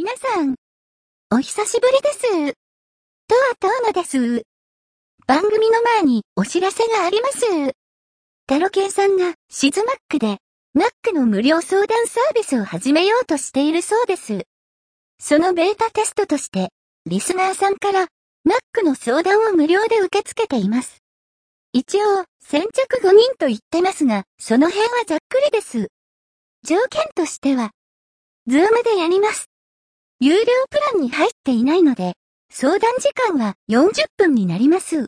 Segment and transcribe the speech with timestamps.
[0.00, 0.54] 皆さん、
[1.34, 2.20] お久しぶりです。
[3.26, 4.44] とはとうのです。
[5.26, 7.40] 番組の前にお知らせがあります。
[8.46, 10.36] タロケンさんがシズマックで
[10.76, 14.44] Mac の無料相談サービスを始めようとしているそうです。
[15.18, 16.68] そのベータテストとして、
[17.06, 18.06] リスナーさんから
[18.46, 20.98] Mac の相談を無料で受け付けています。
[21.72, 25.88] 一応、先着5人と言ってますが、その辺はざっくりです。
[26.62, 27.72] 条件としては、
[28.46, 29.48] ズームでやります。
[30.20, 32.14] 有料プランに入っていないので、
[32.50, 35.06] 相談時間は40分になります。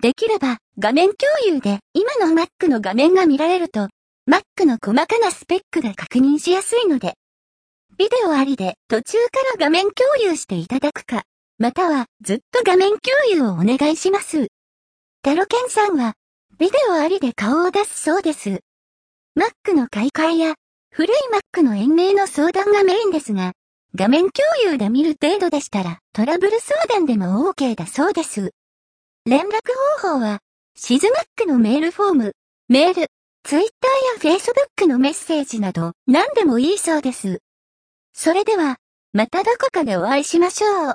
[0.00, 3.88] できれば画面共有で今の Mac の画面が見られると、
[4.30, 7.14] Mac の細かなスペックが確認しやすいので、
[7.98, 9.24] ビデオありで途中か
[9.58, 11.24] ら画面共有していただくか、
[11.58, 13.00] またはずっと画面共
[13.34, 14.46] 有をお願いします。
[15.22, 16.14] タロケンさんは、
[16.56, 18.60] ビデオありで顔を出すそうです。
[19.36, 20.54] Mac の買い替えや、
[20.92, 21.16] 古い
[21.56, 23.52] Mac の延命の相談がメインですが、
[23.94, 28.52] 画面共有で見る程度でしたら、トラブル相談でも OK だそうです。
[29.26, 29.50] 連絡
[30.00, 30.38] 方法は、
[30.76, 32.32] シズマックのメールフォーム、
[32.68, 33.08] メール、
[33.42, 37.40] ツイッターやフェイスブックのメッセージなど何でもいいそうです。
[38.12, 38.76] それでは、
[39.12, 40.94] またどこかでお会いしましょう。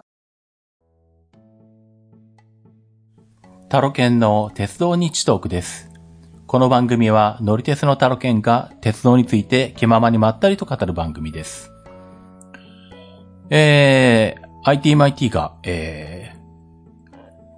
[3.68, 5.90] タロケンの鉄道日トークです。
[6.48, 11.75] この番組は乗り鉄のタロケンが鉄道について気ままにまったりと語る番組です。
[13.50, 16.36] えー、ITMIT が、え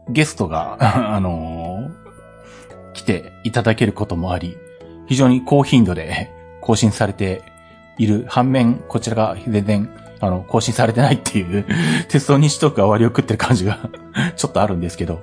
[0.07, 0.77] ー、ゲストが
[1.15, 4.57] あのー、来ていただけることもあり、
[5.07, 7.41] 非常に高頻度で 更新されて
[7.97, 11.65] いる反面、こちらが全然、あの、更新されてないっていう
[12.09, 13.79] 鉄道日トークが割を食ってる感じが
[14.35, 15.21] ちょっとあるんですけど、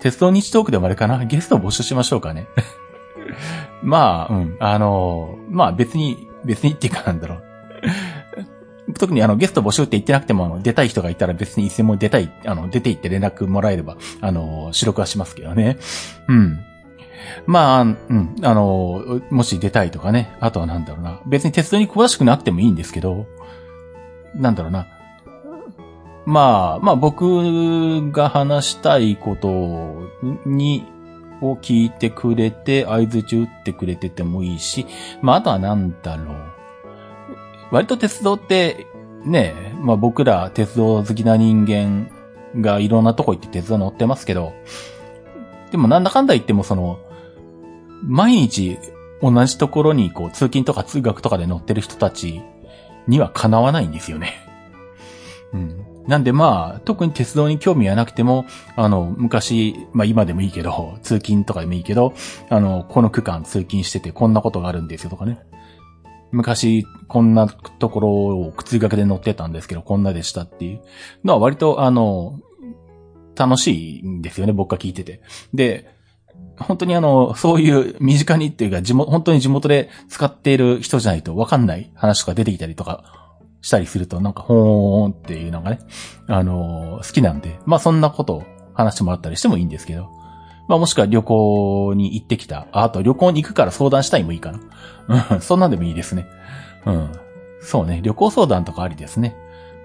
[0.00, 1.24] 鉄道日トークでもあれかな？
[1.24, 2.46] ゲスト募集しましょうかね。
[3.82, 4.56] まあ、うん。
[4.60, 7.42] あのー、まあ別に、別にっていうかなんだろう。
[8.94, 15.78] 特にあの、ゲスト募集って言ってなくても、出たい人がいたら別に一斉も出たい、あの、出て行って連絡もらえれば、あの、収録はしますけどね。
[16.28, 16.60] うん。
[17.46, 20.34] まあ、うん、あの、もし出たいとかね。
[20.40, 21.20] あとはなんだろうな。
[21.26, 23.26] 別に鉄道に詳しくなくてもいいんですけど、
[24.34, 24.86] なんだろうな。
[26.24, 29.48] まあ、まあ僕が話したいこと
[30.46, 30.84] に、
[31.40, 34.86] を聞いてくれて、合図中打ってくれててもいいし、
[35.22, 36.57] まああとはなんだろう。
[37.70, 38.86] 割と鉄道って、
[39.24, 42.10] ね、まあ僕ら鉄道好きな人間
[42.56, 44.52] がいろんなとこ行って鉄道乗ってますけど、
[45.70, 46.98] でもなんだかんだ言ってもその、
[48.02, 48.78] 毎日
[49.20, 52.42] 同じところにこう通勤とか通学とかで乗ってる人たち
[53.06, 54.34] にはかなわないんですよね。
[55.52, 55.84] うん。
[56.06, 58.46] なんでまあ、特に鉄道に興味はなくても、
[58.76, 62.14] あの、昔、まあ今でもいいけど、通勤とかでもいいけど、
[62.48, 65.40] あの、この区間通勤しててこんなことがあるんですよとかね。
[66.30, 70.80] 昔、こんなところを通学で乗ってたんですけど、こんなでしたっていう。
[71.24, 72.38] のは割と、あの、
[73.34, 75.22] 楽しいんですよね、僕が聞いてて。
[75.54, 75.94] で、
[76.58, 85.78] 本当にあの、そういう身近にっていうか、地元、本当に地元で使っている人じゃないとわかんない話とか出てきたりとかしたりすると、なんか、ほーんっていうのがね、
[86.26, 90.08] あの、好きなんで、まあそんなことを話してもらったりしてもいいんですけど、
[90.68, 92.68] まあもしくは旅行に行ってきた。
[92.72, 94.60] あ、あと旅行に行くから相談したいもいいかな。
[95.32, 96.28] うん、そんなんでもいいですね。
[96.86, 97.12] うん。
[97.60, 99.34] そうね、旅行相談とかありですね。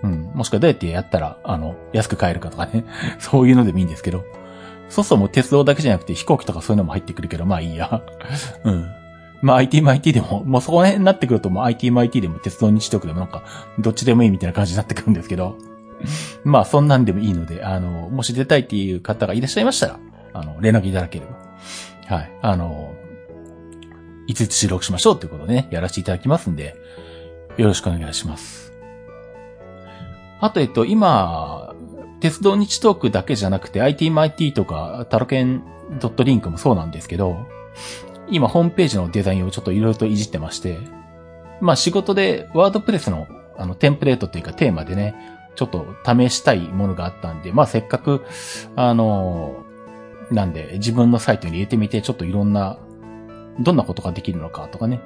[0.03, 0.31] うん。
[0.35, 2.85] もしくはどうやってやったら、あの、安く買えるかとかね。
[3.19, 4.23] そういうのでもいいんですけど。
[4.89, 8.01] そうそうもう鉄道だけじゃなくて飛行機とかそういうのも入ってくるけど、まあいいや。
[8.65, 8.91] うん。
[9.41, 13.43] まあ IT も IT でも、もうそこら辺になってくるともう IT も IT でも鉄道日特でもなんか、
[13.79, 15.57] どっちでもいいみたいな感じになってくるんですけど、
[16.43, 19.99] まあそんなんでもいいので、あの、もし出たいっていう方がいらっしゃいましたら、
[20.33, 22.15] あの、連絡いただければ。
[22.15, 22.31] はい。
[22.41, 22.95] あの、
[24.27, 26.75] いついつ収録しましょうっていうことでね、やらせていただきますんで、
[27.57, 28.73] よろしくお願いします。
[30.39, 31.73] あと、えっと、今、
[32.23, 35.61] 鉄道日トークだけじゃなくて IT も IT とかタロケン
[35.99, 37.47] ドットリンクもそうなんですけど、
[38.29, 40.77] 今ホームページのデザインをちょっといろいろといじってまして、
[41.59, 43.27] まあ仕事でワードプレスの
[43.57, 45.15] あのテンプレートっていうかテーマでね、
[45.55, 48.25] ちょっと試したいものがあったんで、まあせっかく、
[48.77, 49.62] あの、
[50.33, 52.77] なんで自分のサイトに入れてみて、ちょっといろんな、
[53.59, 54.99] どんなことができるのかとかね、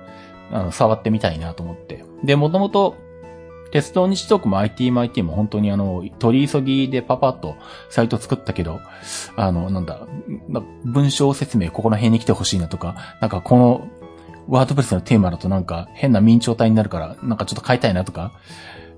[0.52, 2.04] あの、触ってみたいなと思って。
[2.24, 2.96] で、もともと
[3.72, 7.56] 鉄道日トークも IT も IT も本当にあの、取り急ぎでパパッと
[7.90, 8.80] サイト作ったけど、
[9.36, 10.08] あの、なんだ、
[10.86, 13.88] 文章説明ここの辺に来てほしいなとか、なんかこの
[14.48, 18.32] ワードプレスのテーマだとなんか変な明朝体になるから、なんかちょっと変えたいなとか、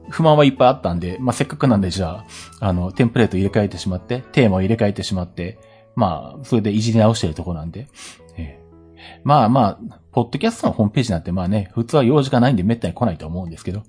[0.10, 2.24] 不満はいっぱいあったんで、まあ、せっかくなんでじゃ
[2.60, 5.60] あ、あの、テンプレート入れ替えてしまって、テーマを入れ替えてしまって、
[6.00, 7.90] まあ、それでいじり直してるとこなんで、
[8.38, 13.84] えー、まあまあ、ポッドキャストのホームページなんてまあね、普通は用事がないんで滅多に来ないと思うんですけど、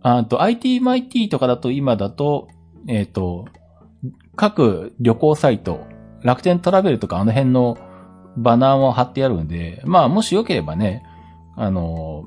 [0.00, 2.48] あと ITMIT とかだと今だと、
[2.88, 3.46] えっ、と、
[4.36, 5.86] 各旅行サイト、
[6.22, 7.76] 楽天トラベルとかあの辺の
[8.38, 11.04] バナーも貼ってあるんで、まあもしよければね、
[11.56, 12.24] あの、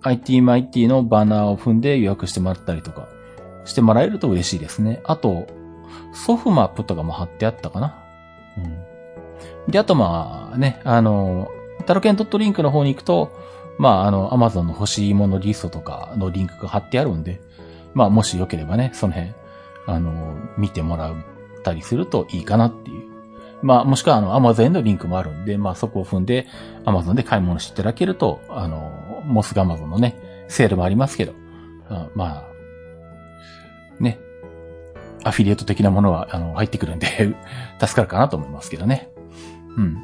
[0.00, 3.08] ITMIT のバナーを踏んで予約してもらったりとか
[3.66, 5.02] してもらえると嬉しいですね。
[5.04, 5.46] あと、
[6.12, 8.04] ソフマップとかも貼ってあったかな。
[8.58, 8.60] う
[9.68, 9.70] ん。
[9.70, 11.48] で、あとまあね、あの、
[11.86, 13.32] タロケンドットリンクの方に行くと、
[13.78, 17.40] まああの、アマゾンの欲しいものリストとかのリンクが貼ってあるんで、
[17.94, 19.32] まあもしよければね、その辺、
[19.86, 21.14] あの、見てもらっ
[21.62, 23.10] たりするといいかなっていう。
[23.62, 26.46] まあもしくはあの、アマゾンへのリンクもあるんで、まあそこを踏んで、
[26.84, 31.32] アマゾンで買い物していただけると、あの、もうすぐアマゾンのね、セールもありますけど、
[32.14, 32.49] まあ、ね、
[35.24, 37.06] アフィリエイト的なものは、あの、入ってくるんで
[37.80, 39.10] 助かるかなと思いますけどね。
[39.76, 39.96] うん。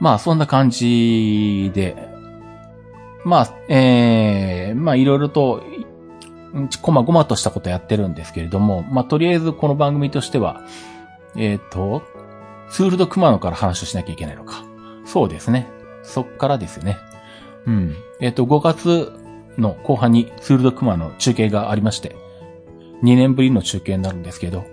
[0.00, 1.96] まあ、そんな感じで、
[3.24, 5.62] まあ、ええー、まあ、いろいろと、
[6.82, 10.60] こまごまとしたことやってるんですけれども、まあ、とりあえずこの番組としては、
[11.36, 12.02] えっ、ー、と、
[12.70, 14.64] ツールドクマノから話をしなきゃいけないのか。
[15.04, 15.68] そうですね。
[16.02, 16.96] そっからですよね。
[17.66, 17.96] うん。
[18.20, 19.12] えっ、ー、と、5月
[19.58, 22.16] の後半にツールドクマの中継がありまして、
[23.02, 24.64] 2年ぶりの中継になるんですけど、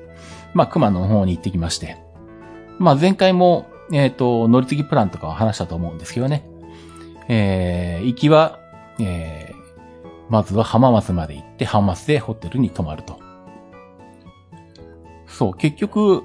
[0.54, 1.98] まあ、熊野の方に行ってきまして、
[2.80, 6.48] まあ、前回も、えっ、ー、と、乗り継ぎプランとかを話したと思うんですけどね。
[7.28, 8.60] えー、行きは、
[9.00, 13.20] えー、まずは浜松まで行って、浜松でホテルに泊まると。
[15.28, 16.24] そう、結局、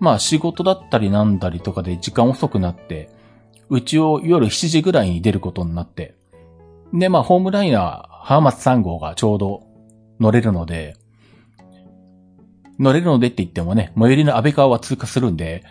[0.00, 3.10] まあ仕事だったりなんだりとかで時間遅くなって、
[3.70, 6.14] うちを夜7時ぐらいに出ることになって、
[6.92, 9.62] で、まあホームライナー、浜松3号がちょうど
[10.20, 10.96] 乗れるので、
[12.78, 15.64] 乗れるのでって言ってもね、最寄りの安倍川は通過するんで、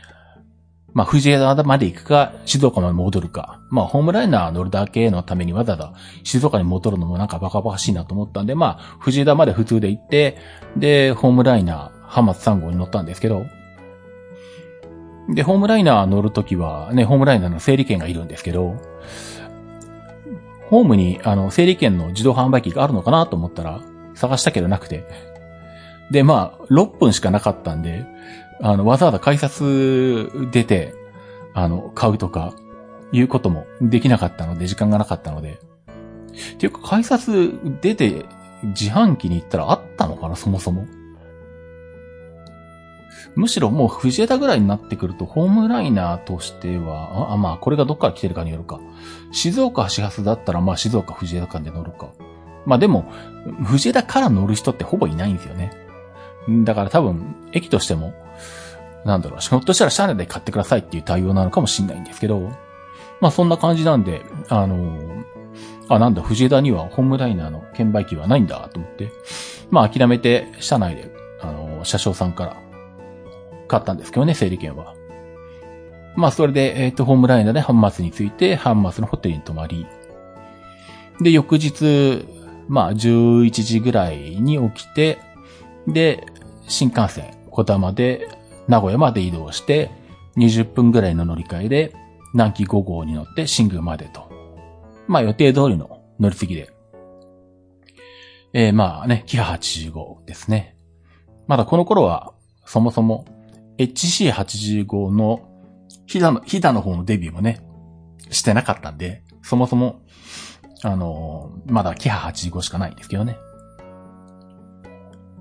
[0.93, 3.59] まあ、藤枝まで行くか、静岡まで戻るか。
[3.71, 10.37] まあ、ホームライナー乗るだけのためにわざわざ静岡に戻るのもなんかバカバカしいなと思ったんで、まあ、藤枝まで普通で行って、
[10.77, 13.45] で、ホームライナー、浜松3号に乗ったんですけど、
[15.29, 18.75] で、ホームライナー乗るときは、ね、ホームライナーの整理券がいるんですけど、
[20.69, 23.81] ホームに、あの、整理券の自動販売機があるのかなと思ったら、
[24.15, 25.05] 探したけどなくて、
[26.13, 28.05] で、まあ、6分しかなかったんで、
[28.61, 30.93] あの、わざわざ改札出て、
[31.55, 32.53] あの、買うとか、
[33.11, 35.59] いうこともできなかったので、時間がなかったので。
[36.55, 38.25] っていうか、改札出て、
[38.63, 40.85] 自販機に行ったらあったのかな、そもそも。
[43.35, 48.79] むしろもう藤枝ぐらいになってくると、ホームライナーとしては、あ、まあ、これがどっから来てるかによるか。
[49.31, 52.11] 静岡始発だったら、まあ、静岡藤枝間で乗るか。
[52.65, 53.11] まあでも、
[53.63, 55.82] 藤枝から乗る人ってほぼいないんですよね。
[56.49, 58.13] だから多分、駅としても、
[59.05, 62.51] なんだろう、ひょっとしたら車内で買ってくださいっていう対応なのかもしんないんですけど、
[63.21, 65.23] まあそんな感じなんで、あの
[65.89, 69.11] あ、なんだ、藤枝にはホームライナーの券売機はないんだと思って、
[69.69, 71.11] まあ諦めて車内で、
[71.41, 72.57] あの車掌さんから
[73.67, 74.95] 買ったんですけどね、整理券は。
[76.15, 79.85] まあそれで、えっ、ー、と、ホームライナーでハンマスについて、ハンマスのホテルに泊まり、
[81.21, 82.25] で、翌日、
[82.67, 85.19] まあ11時ぐらいに起きて、
[85.87, 86.25] で、
[86.67, 88.27] 新幹線、小玉で
[88.67, 89.91] 名古屋まで移動して、
[90.37, 91.95] 20分ぐらいの乗り換えで、
[92.33, 94.31] 南紀5号に乗って新宮までと。
[95.07, 96.73] まあ予定通りの乗り継ぎで。
[98.53, 100.77] えー、まあね、キハ85ですね。
[101.47, 102.33] まだこの頃は、
[102.65, 103.25] そもそも
[103.77, 105.49] HC85 の
[106.05, 107.61] ヒダの、ヒダの方のデビューもね、
[108.29, 110.01] してなかったんで、そもそも、
[110.83, 113.37] あのー、まだキハ85しかないんですけどね。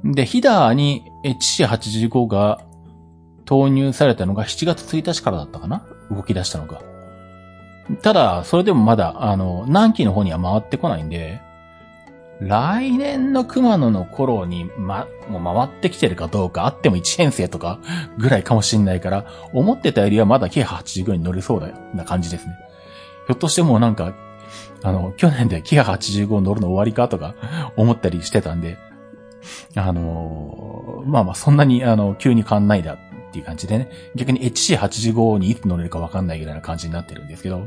[0.05, 2.61] で、ヒダに HC85 が
[3.45, 5.85] 投入されたのが7月1日からだったかな？
[6.11, 6.83] 動き出したのが。
[8.03, 11.41] ただ、それでもまだ、あの、南紀の方には回ってこないんで、
[12.41, 17.79] 来年の熊野の頃に、ま、もう回ってきてるかどうか、あっても1編成とか
[18.19, 22.53] ぐらいかもしんないから、思ってたよりはまだ K85 に乗れそうだよ、な感じですね。
[23.27, 24.15] ひょっとしてもうなんか、
[24.83, 27.35] あの、去年で K85 乗るの終わりかとか
[27.77, 28.77] 思ったりしてたんで、
[29.75, 32.99] あのー、まあまあそんなにあの、急に変わんないだっ
[33.33, 37.67] ていう感じでね、逆に HC85 にいつ乗れるかわかんないぐらいな感じになってるんですけど、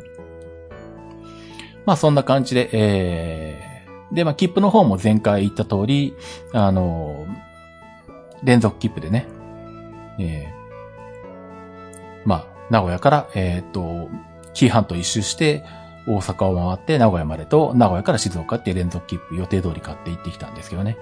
[1.86, 6.16] まあそんな感じで、えー、で、まあ切符の方も前回言った通り、
[6.54, 9.28] あのー、連続切符でね、
[10.20, 14.10] えー、まあ、名古屋から、えっ、と、
[14.54, 15.64] 紀伊半島一周して、
[16.08, 20.98] 大阪を回って名古屋までと、名古屋から静岡って連続切符予定通り買って行ってきたんですけどね。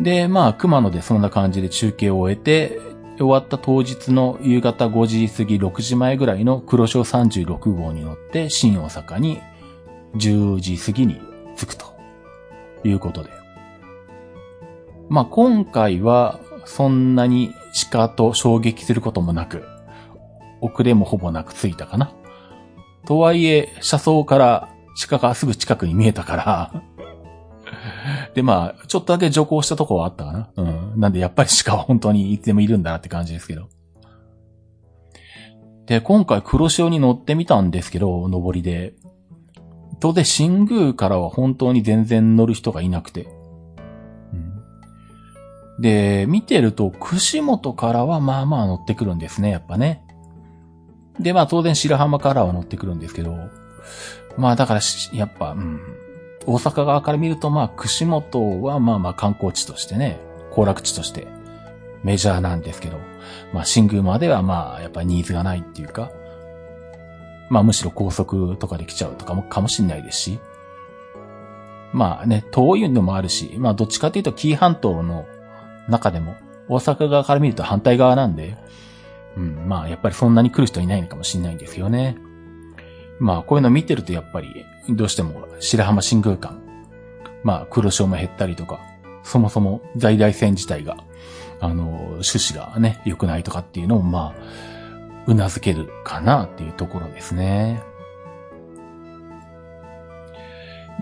[0.00, 2.80] で、まあ、熊野でそんな感じで中継を終えて、
[3.18, 9.40] 終わった当日の夕方5時過ぎ6時前ぐらいの黒潮36号に乗って新大阪に
[10.16, 11.20] 10時過ぎに
[11.56, 11.86] 着くと
[12.84, 13.30] いうことで。
[15.08, 17.54] まあ、今回はそんなに
[17.90, 19.64] 鹿と衝撃することもなく、
[20.60, 22.12] 遅れもほぼなく着いたかな。
[23.04, 24.68] とはいえ、車窓から
[25.08, 26.82] 鹿がすぐ近くに見えたから
[28.34, 30.50] で、まあ、ちょっとだけ徐行したとこはあったかな。
[30.56, 31.00] うん。
[31.00, 33.68] なんで、やっぱり鹿は本当にいつでもいるんだなって感じですけど。
[35.86, 38.94] で、今回黒潮に乗ってみたんですけど、登りで。
[40.00, 43.28] 当然、新宮からは本当に全然乗る人がいなくて。
[44.32, 50.04] うん、で、見てると、串本からはまあまあ乗ってくるんですね、やっぱね。
[51.20, 53.36] で、まあ当然白浜からは乗ってくるんですけど、
[54.36, 54.80] まあだから、
[55.12, 55.80] やっぱ、うん、
[56.46, 60.20] 大阪側から見ると、まあ、串本はまあまあ観光地としてね、
[60.50, 61.26] 行楽地として
[62.02, 62.98] メジャーなんですけど、
[63.52, 66.10] まあ、新宮まではまあ、やっぱりニーズがないっていうか、
[67.48, 70.40] まあ、むしろ高速とかで来ちゃうとかも、かもしんないですし、
[71.92, 75.26] まあね、遠いのもあるし、まあ、どっちかというと、紀伊半島の
[75.88, 76.34] 中でも、
[76.68, 78.56] 大阪側から見ると反対側なんで、
[79.36, 82.16] うん、まあ、やっぱりそんなに来る人いないのかもしんないんですよね。
[83.18, 86.54] まあ、こういうの見てるとやっぱり、どうしても白浜新宮館、
[87.44, 88.80] まあ、黒潮も減ったりとか、
[89.22, 90.96] そもそも在来線自体が、
[91.60, 91.90] あの、
[92.22, 94.42] 趣旨がね、良くないとかっていうのを、まあ、
[95.26, 97.82] うなずけるかなっていうところですね。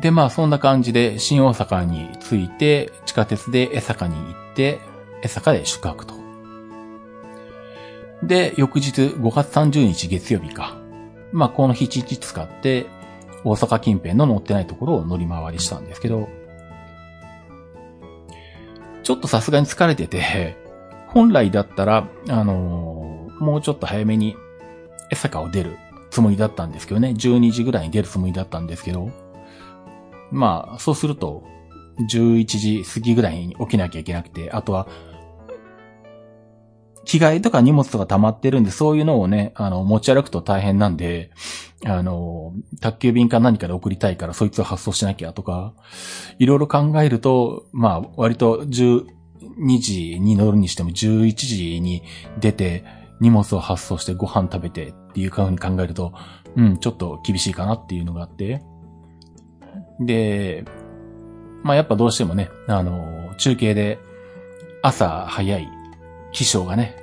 [0.00, 4.22] で、まあ、そんな感じで、新大阪に着いて、地下鉄で江坂に行
[4.52, 4.80] って、
[5.22, 6.14] 江坂で宿泊と。
[8.22, 10.76] で、翌日5月30日月曜日か。
[11.32, 12.87] まあ、この日一日使って、
[13.44, 16.28] 大阪近辺の乗ってないところを乗り回りしたんですけど、
[19.02, 20.56] ちょっとさすがに疲れてて、
[21.09, 24.37] 本来だったら、あのー、もうちょっと早めに
[25.11, 25.76] 江坂を出る
[26.11, 29.11] つもりだったんですけどね、12時ぐらいに出るつもりだったんですけど、
[30.30, 31.42] まあ、そうすると、
[32.09, 34.87] 11時過ぎぐらいに起きなきゃいけなくて、あとは
[37.10, 41.32] 着替えとか荷物とか溜まってるんで、そういうのをね、あの、持ち歩くと大変なんで、
[41.84, 45.74] あの、宅急便か何かで送りたいから、そいつを発送しなきゃとか、
[46.38, 49.06] いろいろ考えると、まあ、割と12
[49.80, 52.04] 時に乗るにしても11時に
[52.38, 52.84] 出て、
[53.18, 56.14] 荷物を発送してご飯食べてっていう風に考えると、
[56.56, 58.62] うん、ちょっと厳しいかなっていうのがあって。
[59.98, 60.64] で、
[61.64, 63.98] まあやっぱどうしてもね、あの、中継で
[64.82, 65.79] 朝早い
[66.32, 66.96] 気象がね、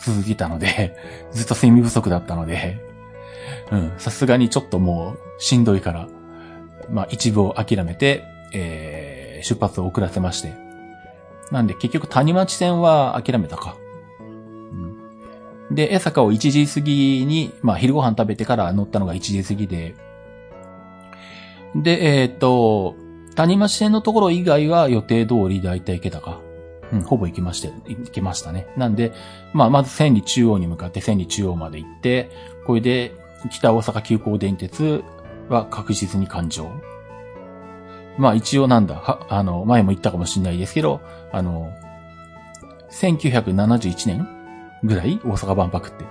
[0.00, 0.96] 続いたので、
[1.32, 2.78] ずっと睡眠不足だったので、
[3.70, 6.08] うん、さすがにちょっともうしんどいから、
[6.90, 10.52] まあ一部を諦めて、えー、出発を遅らせまして。
[11.50, 13.76] なんで結局谷町線は諦めたか。
[15.70, 19.94] うん、で、江坂を1時過ぎに、まあ昼ご飯食べてから乗ったのが1時過ぎで、
[21.74, 22.96] で、えー、っと、
[23.34, 26.40] 谷町線のところ以外は予定通りだいたい行けたか。
[26.92, 28.66] うん、ほぼ行きまして、行きましたね。
[28.76, 29.12] なんで、
[29.52, 32.30] まあ、まず千里中央に向かって千里中央まで行って、
[32.66, 33.14] これで、
[33.50, 35.04] 北大阪急行電鉄
[35.48, 36.70] は確実に環状。
[38.18, 41.00] まあ一応なんだ、は、あの、前も言ったかもしれないですけど、
[41.32, 41.72] あの、
[42.90, 44.28] 1971年
[44.82, 46.04] ぐらい大阪万博って。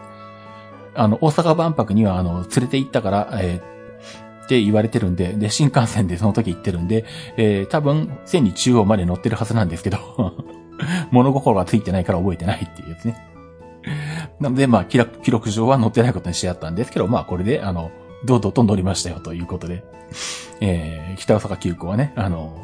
[0.95, 7.05] あの、大阪万博には、あの、連れて行ったから、えー、って言われてるんで、で、新幹線でその時行ってるんで、
[7.35, 9.97] えー、多分、千里中央まで乗ってるはずなんですけど
[11.11, 13.17] 物心がついてないから覚えてないっていうやつね。
[14.39, 17.91] なので、まあ記録、上は載ってないことにしてあったんですけど、まあこれで、あの、
[18.25, 19.83] 堂々と乗りましたよということで、
[20.61, 22.57] えー、北大阪急行はね、あの、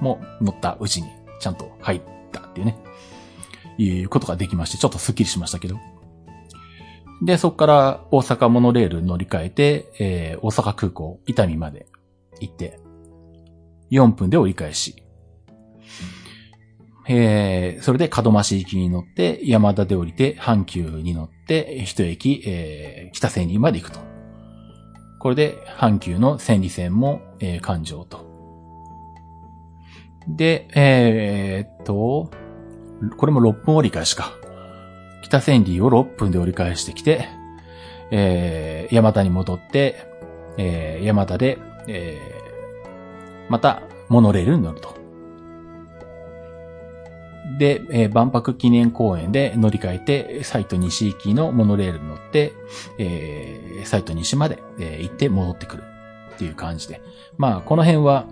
[0.00, 1.08] もう乗ったうちに
[1.40, 2.00] ちゃんと入っ
[2.32, 2.76] たっていうね、
[3.78, 5.78] いうことができまして、ちょっとスッキリしましたけど。
[7.22, 11.86] で、そこから大阪モノレール乗り換えて、えー、大阪空港、伊丹まで
[12.40, 12.78] 行って、
[13.90, 15.03] 4分で折り返し、
[17.06, 24.00] えー、それで門増行きに乗って、山田で降りて、阪急に乗って、一駅、えー、北千里まで行くと。
[25.18, 28.24] これで、阪急の千里線も、えー、環状と。
[30.28, 32.30] で、えー、っと、
[33.16, 34.32] これも6分折り返しか。
[35.22, 37.28] 北千里を6分で折り返してきて、
[38.10, 40.06] えー、山田に戻って、
[40.56, 45.03] えー、山田で、えー、また、モノレールに乗ると。
[47.58, 52.54] で、えー、万博記念公園で乗り換えて、サイト西行きのモノレールに乗って、
[52.98, 55.84] えー、サイト西まで、えー、行って戻ってくる
[56.34, 57.02] っていう感じで。
[57.36, 58.26] まあ、この辺は、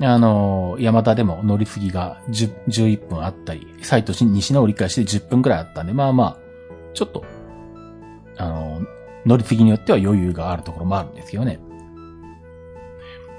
[0.00, 6.36] あのー、山田でも乗り継ぎが10 11分あったり、サイト西の折り返しで10分くらいあったんで、まあまあ、
[6.92, 7.24] ちょっと、
[8.36, 8.86] あのー、
[9.24, 11.60] 乗り継ぎによっては余裕があるところもあるんですよね。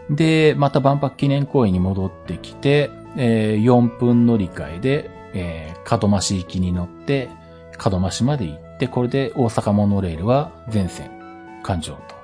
[0.09, 7.29] で、また万博記念公園に戻ってきて、えー、4分乗り換えで、えー、門増行きに乗って、
[7.83, 11.11] 門増まで行って、これで大阪モノレールは全線
[11.63, 12.17] 環状と。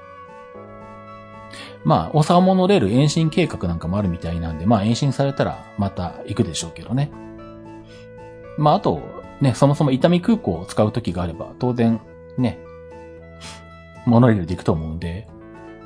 [1.84, 7.12] まあ、大阪モノレール延伸計画なんかもあるみたいなんで、まあ延伸されたらまた行くでしょうけどね。
[8.58, 9.02] まあ、あと、
[9.42, 12.00] ね、そもそも伊丹空港を使う時があれば、当然、
[12.38, 12.60] ね、
[14.06, 15.28] モノレールで行くと思うんで、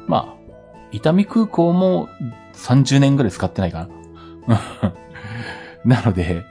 [0.08, 0.38] まあ、
[0.92, 2.10] 伊丹空港も
[2.54, 3.88] 30年ぐらい使ってないか
[4.48, 4.94] な。
[5.86, 6.44] なので、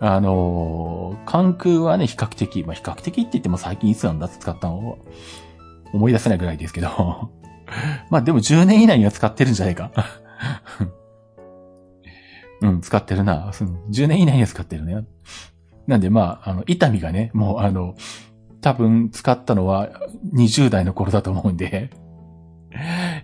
[0.00, 4.98] あのー、関空はね、比較的、まあ、比較的って言っても最近いつなんだって使ったのを
[5.92, 6.88] 思い出せないぐらいですけど
[8.10, 9.90] まあでも10年以内には使ってるんじゃないか
[12.60, 13.52] うん、使ってるな。
[13.52, 15.04] 10年以内には使ってるね。
[15.86, 17.94] なんでまあ、あの、伊丹がね、もうあの、
[18.60, 19.88] 多分使ったのは
[20.34, 21.90] 20代の頃だと思うんで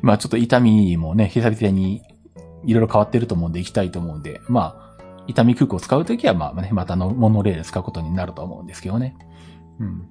[0.00, 2.02] まあちょっと伊丹もね、久々に
[2.64, 4.83] いろいろ変わってると思うんで行きたいと思うんで、まあ、
[5.26, 9.16] 伊丹空港を使うときはまあね、またのモノレール使うことになると思うんですけどね。
[9.80, 10.08] うん。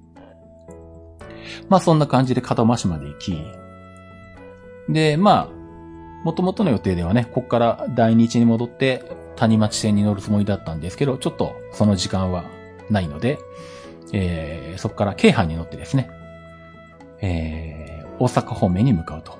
[1.68, 3.44] まあそんな感じで門真市まで行き、
[4.88, 5.64] で、まあ、
[6.24, 9.04] 元々の予定ではね、こっから第二地に戻って
[9.36, 12.44] 谷町線に乗るつもりだったんですけど、ちょっとその時間は
[12.90, 13.38] ないので、
[14.12, 16.10] えー、そこから京阪に乗ってですね、
[17.20, 19.38] えー、大阪方面に向かうと。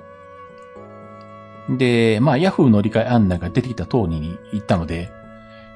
[1.77, 5.11] で、まあ、ヤフー乗り換え案内が出てきた通りに行ったので、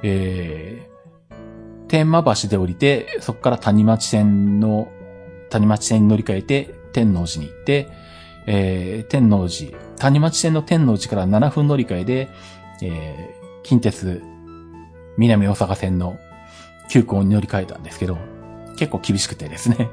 [0.03, 4.89] えー、天満橋で降りて、そこから谷町線の、
[5.51, 7.89] 谷町線に乗り換えて、天王寺に行って、
[8.47, 12.29] えー、天王寺、谷町線の天王寺から7分乗り換えで、
[12.83, 14.23] えー、近鉄、
[15.17, 16.19] 南大阪線の
[16.89, 18.19] 急行に乗り換えたんですけど、
[18.77, 19.91] 結構厳しくてですね。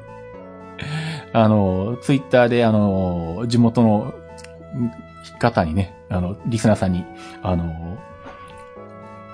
[1.32, 4.14] あの、ツイッターであの、地元の
[5.38, 7.04] 方にね、あの、リスナーさんに、
[7.42, 7.98] あの、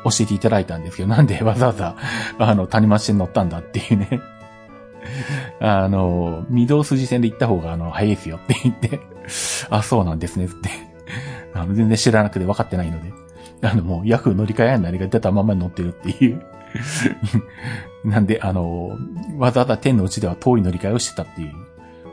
[0.04, 1.96] 教えていただいたんですけど、なんでわざわざ、
[2.38, 4.20] あの、谷町線乗ったんだっていうね。
[5.60, 9.00] あの、御堂筋線で行った方が、あの、早いですよって言って
[9.70, 10.70] あ、そうなんですねって。
[11.54, 13.12] あの、全然知らなくて分かってないので。
[13.62, 16.42] あの、もう、ヤフー乗り換え案内が出たままに乗ってるっていう
[18.04, 18.98] なんで、あの、
[19.38, 21.52] わざわざ天の内では遠い乗り換えをしてたっていう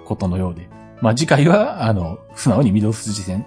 [0.06, 0.70] ことのようで。
[1.02, 3.46] まあ、次回は、あの、素直に御堂筋線、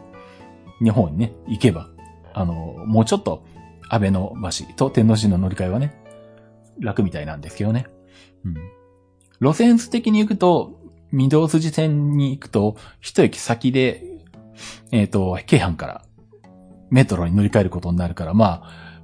[0.83, 1.89] 日本にね、行けば、
[2.33, 2.55] あの、
[2.87, 3.45] もうちょっと、
[3.93, 5.93] 安倍の橋と天王寺の乗り換えはね、
[6.81, 7.87] 楽みたいなんですけどね。
[8.43, 8.55] うん。
[9.39, 10.81] 路線図的に行くと、
[11.13, 14.03] 御堂筋線に行くと、一駅先で、
[14.93, 16.05] えっ、ー、と、京阪から
[16.91, 19.03] メトロに乗り換えることになるから、まあ、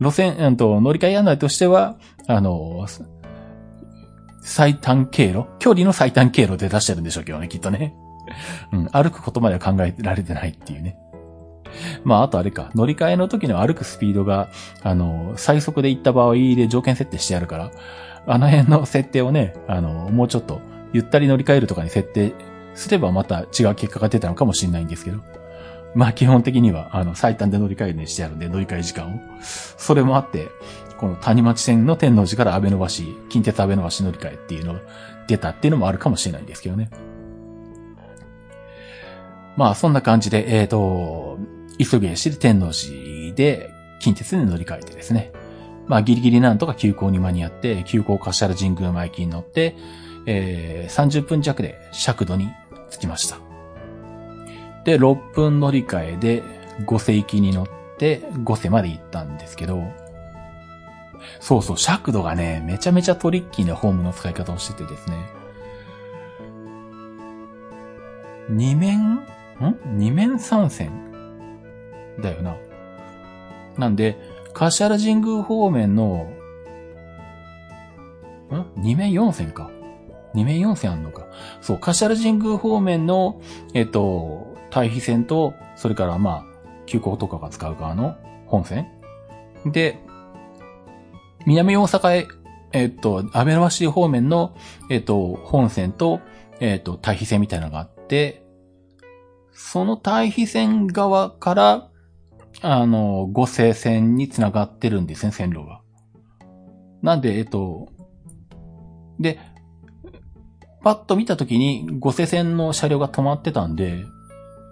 [0.00, 2.86] 路線、えんと、乗り換え案内としては、あの、
[4.40, 7.94] 最短経路距離の最短経路で出してるんでしょうけどね、きっとね。
[8.72, 10.96] うん、歩くことまでは考えられてないっていうね。
[12.04, 14.48] まあ、あとあれか、乗り換えの時の歩くスピードが、
[14.82, 17.70] あの、最速で行った場合で条件設定してあるから、
[18.26, 20.60] あの辺の設定をね、あの、もうちょっと、
[20.92, 22.32] ゆったり乗り換えるとかに設定
[22.74, 25.18] すればまた違う結果が出たのかもしれないんですけど。
[25.94, 29.20] まあ基本的には、あの、最短で乗り換えるにしてあるんで、乗り換え時間を。
[29.40, 30.48] それもあって、
[30.98, 34.80] この谷町線の天王寺から安倍の橋、近鉄安倍の橋乗り換えっていうのが
[35.26, 36.90] 出たっていうのもあるかもしれないんですけどね。
[39.56, 41.38] まあそんな感じで、えっ、ー、と、
[41.82, 45.32] 急ぎ足で天王寺で近鉄に乗り換えてですね。
[45.86, 49.76] まあギリギリなんとか急行に間に合って、急行柏原神宮前駅に乗って、
[50.26, 52.48] えー、30分弱で尺度に
[52.90, 53.38] 着きました。
[54.84, 56.42] で、6分乗り換えで
[56.84, 59.82] 五世行きに乗って五世まで行ったんですけど、
[61.40, 65.30] そうそう、尺度がね、めちゃめちゃトリッキーなホームの使い方をしててですね。
[68.48, 69.26] 二面、ん？
[69.86, 71.09] 二面三線
[72.20, 72.56] だよな。
[73.78, 74.16] なんで、
[74.52, 76.28] 柏原神宮方面の、
[78.50, 78.66] ん？
[78.76, 79.70] 二面四線か。
[80.34, 81.26] 二面四線あんのか。
[81.60, 83.40] そう、柏原神宮方面の、
[83.74, 86.44] えっと、対比線と、それからまあ、
[86.86, 88.88] 急行とかが使う側の本線。
[89.64, 89.98] で、
[91.46, 92.28] 南大阪へ、
[92.72, 94.54] えっと、安倍橋方面の、
[94.90, 96.20] えっと、本線と、
[96.60, 98.44] えっと、対比線みたいなのがあって、
[99.52, 101.89] その対比線側から、
[102.62, 105.80] あの、五星線につながってるんですね、線路が。
[107.02, 107.88] なんで、えっと、
[109.18, 109.38] で、
[110.82, 114.04] パッと見たときに、五世線の車両が止まってたんで、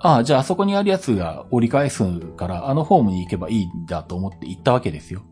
[0.01, 2.05] ああ、じゃああそこにあるやつが折り返す
[2.37, 5.23] から、あのホームに行けばいいんだと思って行ったわけですよ。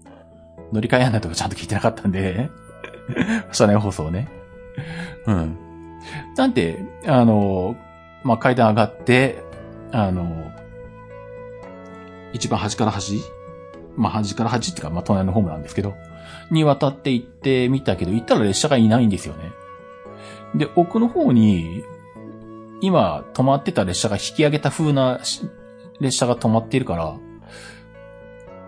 [0.72, 2.50] 乗り換え案内とかちゃんと聞いてなかったんで
[3.52, 4.28] 車内放送ね。
[5.26, 5.56] うん。
[6.36, 7.76] なんで、あの、
[8.24, 9.42] まあ、階段上がって、
[9.92, 10.50] あの、
[12.32, 13.20] 一番端から端？
[13.96, 15.94] まあ端から端っていうか、まあ隣のホームなんですけど、
[16.50, 19.52] に渡って行ってみたけど、行ったら列車がいないんですよね。
[20.54, 21.84] で、奥の方に、
[22.82, 25.20] 今止まってた列車が引き上げた風な
[25.98, 27.16] 列車が止まっているから、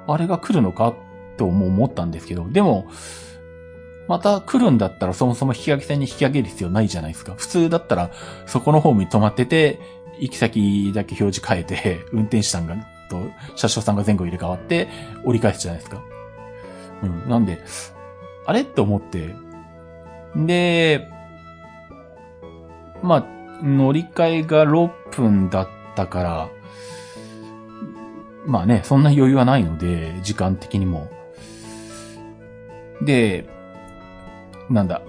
[0.06, 0.94] あれが来るのか
[1.36, 2.86] とも思ったんですけど、でも、
[4.08, 7.34] また来るんだったらそもそも引き上げ線に引き上げる必要ないじゃないですか。
[7.36, 8.10] 普通だったら
[8.46, 9.78] そこのホームに止まってて、
[10.18, 12.74] 行き先だけ表示変えて、運転手さんが、
[13.08, 14.88] と、車掌さんが前後入れ替わって
[15.24, 16.02] 折り返すじゃないですか。
[17.02, 17.28] うん。
[17.28, 17.60] なんで、
[18.46, 18.62] あれ？
[18.62, 19.34] って思って。
[20.36, 21.08] で、
[23.02, 23.24] まあ、
[23.62, 26.48] 乗り換えが6分だったから、
[28.46, 31.08] まあね、そんな余裕はないので、時間的にも。
[33.02, 33.48] で、
[34.70, 35.02] なんだ、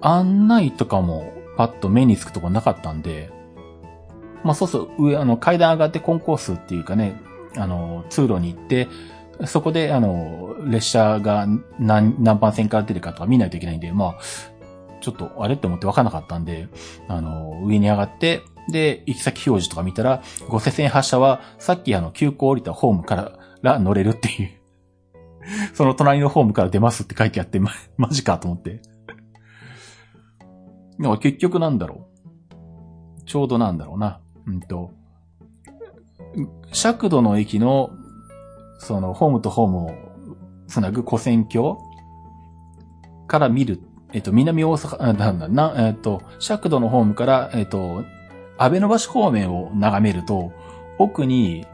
[0.00, 3.30] 案内とかもパッと目につくとこなかったんで、
[4.44, 7.20] まあそうそう、上、あの、階段上がってコンコースっていうかね、
[7.58, 8.88] あの、通路に行って、
[9.46, 11.46] そこで、あの、列車が
[11.78, 14.18] 何、何番線から出るかとか見ないといけないんで、まあ、
[15.00, 16.68] ちょっと、あれって思って分からなかったんで、
[17.06, 24.50] あの、上に上がって、で、行き先表示とか見たら、五世線発車は、さっきあの、急行降りたホームから乗れるっていう。
[25.74, 28.82] その隣のホームから出ますって書いてあって、ま、マジかと思って。
[30.98, 32.08] でも結局なんだろ
[33.20, 33.24] う。
[33.24, 34.20] ちょうどなんだろうな。
[34.46, 34.90] うんと、
[36.72, 37.90] 尺度の駅の、
[38.78, 39.90] その、ホームとホームを
[40.68, 41.78] つなぐ古線橋
[43.26, 43.80] から見る、
[44.12, 48.04] えっと、南大阪、なんだ、な、えっと、尺度のホームから、えっと、
[48.58, 50.52] 安倍の橋方面を眺めると、
[50.98, 51.66] 奥に、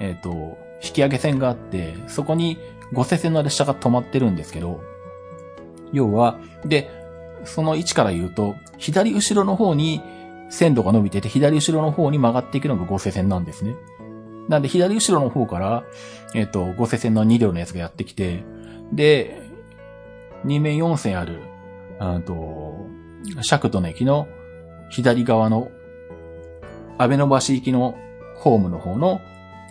[0.00, 2.58] えっ、と、引き上げ線があって、そこに
[2.92, 4.80] 五世線の列車が止まってるんですけど、
[5.92, 6.90] 要は、で、
[7.44, 10.00] その位置から言うと、左後ろの方に
[10.48, 13.74] 線路が伸びてて、左後ろの方に曲がっていくのが五世線なんですね。
[14.48, 15.84] なんで、左後ろの方から、
[16.34, 18.44] えっ、ー、と、五世線の2両のやつがやってきて、
[18.92, 19.42] で、
[20.44, 21.42] 2面4線ある、
[21.98, 22.86] あと、
[23.42, 24.28] 尺度の駅の
[24.90, 25.70] 左側の
[26.98, 27.96] 安倍の橋行きの
[28.36, 29.20] ホームの方の、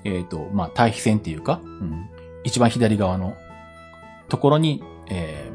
[0.03, 2.09] えっ、ー、と、まあ、対比線っていうか、うん、
[2.43, 3.35] 一番左側の
[4.29, 5.49] ところに、え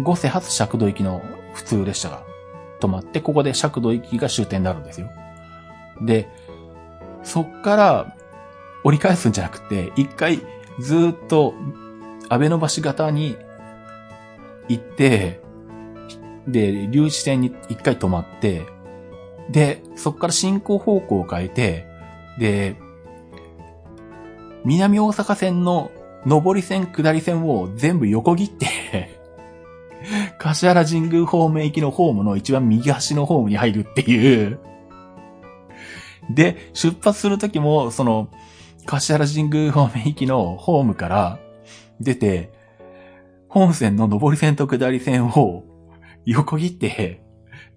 [0.00, 1.22] ー、五世発尺度行きの
[1.54, 2.24] 普通列車が
[2.80, 5.10] 止まって、ここで尺度行きが終点になるんですよ。
[6.02, 6.28] で、
[7.22, 8.16] そっから
[8.84, 10.40] 折り返すんじゃなくて、一回
[10.80, 11.54] ずっと
[12.28, 13.36] 安倍の橋型に
[14.68, 15.40] 行って、
[16.46, 18.66] で、留置線に一回止まって、
[19.50, 21.86] で、そっから進行方向を変えて、
[22.38, 22.76] で、
[24.64, 25.90] 南大阪線の
[26.24, 29.20] 上り線、下り線を全部横切って
[30.38, 34.58] 柏原神宮方面行きのホームの一番右端のホームに入るっていう。
[36.30, 38.28] で、出発するときも、その、
[38.86, 41.38] 柏原神宮方面行きのホームから
[42.00, 42.52] 出て、
[43.48, 45.64] 本線の上り線と下り線を
[46.24, 47.22] 横切って、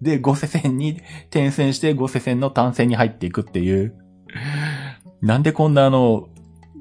[0.00, 3.94] で、五世線に転線して五世線の単線に入っていくっていう。
[5.22, 6.28] なんでこんなあの、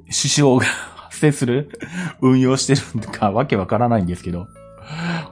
[0.10, 1.70] 支障が発生する
[2.22, 4.48] 運用してるのかわけわからないんですけど。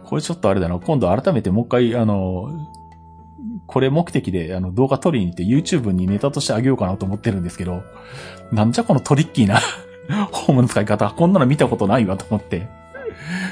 [0.05, 0.79] これちょっとあれだな。
[0.79, 2.51] 今度改めてもう一回あの、
[3.67, 7.83] これ目的であの動画撮りに行って YouTube にネタとしてあげようかなと思ってるんですけど、
[8.51, 9.59] なんじゃこのトリッキーな
[10.31, 12.67] ホームの使い方、こんなの見たことないわと思って。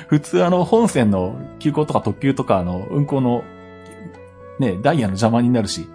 [0.07, 3.43] 普通あの本線の急行とか特急とかあの運行の
[4.59, 5.87] ね、ダイヤの邪魔になるし、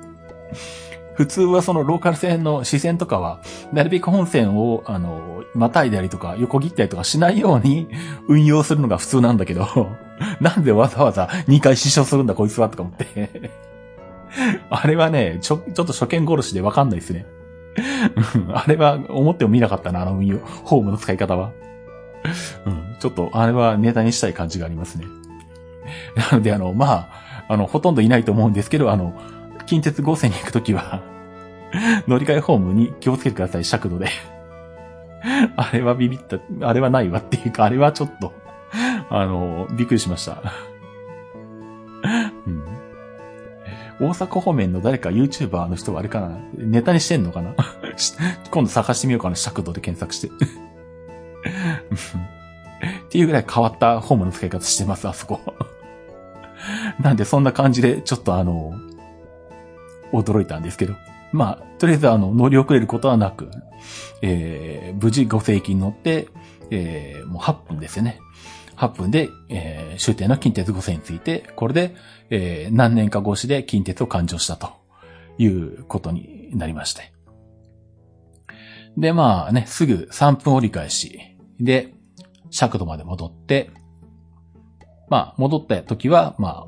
[1.14, 3.40] 普通はそのローカル線の視線とかは、
[3.72, 7.88] なるべく本線を、あの、またいだりとか、横切ったりとかしないように
[8.28, 9.66] 運用するのが普通なんだけど、
[10.40, 13.50] なんでわざわざ2回死傷するんだこいつはとか思って。
[14.70, 17.26] あれはね、ちょ、ちょっと初見殺しでわかんないですね。
[18.52, 20.14] あれは思っても見なかったな、あの、
[20.64, 21.52] ホームの使い方は。
[22.64, 25.06] うん、ちょっと、あれはネタにしたい感じがありますね。
[26.16, 27.08] なので、あの、まあ、
[27.48, 29.14] あの、ほとんどいないと思うんですけど、あの、
[29.66, 31.02] 近鉄合線に行くときは
[32.06, 34.08] 乗り換えホームに気をつけてください、尺度で
[35.56, 38.32] あれはビビった、あれはないわっていうか、あれはちょっと
[39.10, 40.42] あの、びっくりしました
[43.98, 46.38] 大阪方面の誰か YouTuber の人はあれかな？
[46.54, 47.54] ネタにしてんのかな？
[48.50, 50.28] 今度探してみようかな、尺度で検索して
[53.06, 55.40] っていうぐらい変わったホームの使い方してます、あそこ
[57.00, 58.74] なんでそんな感じで、ちょっとあの、
[60.12, 60.94] 驚いたんですけど。
[61.32, 63.50] まあ、とりあえずあの、乗り遅れることはなく、
[64.22, 66.28] えー、無事ご正規に乗って、
[66.70, 68.20] えー、もう8分ですよね。
[68.76, 71.94] 8分で、えー、終点の近鉄5線について、これで、
[72.30, 74.70] えー、何年か越しで近鉄を勘定したと
[75.38, 77.12] いうことになりまして。
[78.96, 81.20] で、まあね、すぐ3分折り返し。
[81.60, 81.92] で、
[82.50, 83.70] 尺度まで戻って、
[85.08, 86.66] まあ、戻った時は、ま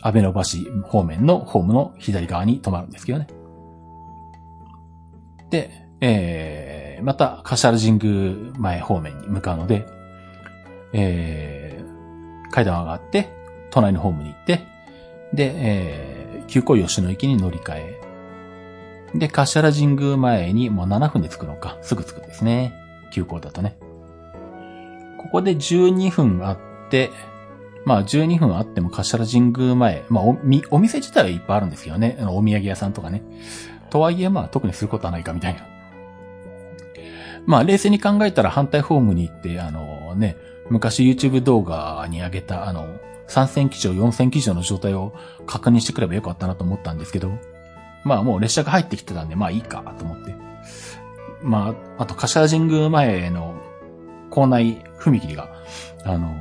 [0.00, 3.28] あ、安倍の橋方面のホームの左側に止まるんですけどね。
[5.50, 9.86] で、えー、また、柏原神宮前方面に向かうので、
[10.92, 13.41] えー、階段上がって、
[13.72, 14.64] 隣のホームに行って、
[15.32, 18.00] で、えー、急行吉野駅に乗り換え、
[19.14, 22.74] で、柏原神宮前にもう7分で着くのか、すぐ着くんですね。
[23.10, 23.76] 急行だとね。
[25.18, 26.58] ここで12分あっ
[26.90, 27.10] て、
[27.84, 32.18] まあ12分あっても柏原神宮前、まあおみお店自体はいっぱいあるんですよね。
[32.20, 33.22] お土産屋さんとかね。
[33.90, 35.66] とはいえまあ特にすることはないかみたいな。
[37.44, 40.36] まあ冷静に考えたら反対ホームに行って、あのね、
[40.70, 42.86] 昔 YouTube 動画に上げたあの、
[43.28, 45.12] 3000機乗、4000機乗の状態を
[45.46, 47.32] 確認してくればよかったなと思ったんですけど、
[48.04, 50.34] まあもう列車が入ってきてたんで、まあいいかと思って。
[51.42, 53.60] まあ、あと柏神宮前の
[54.30, 55.50] 構内踏切が、
[56.04, 56.34] あの、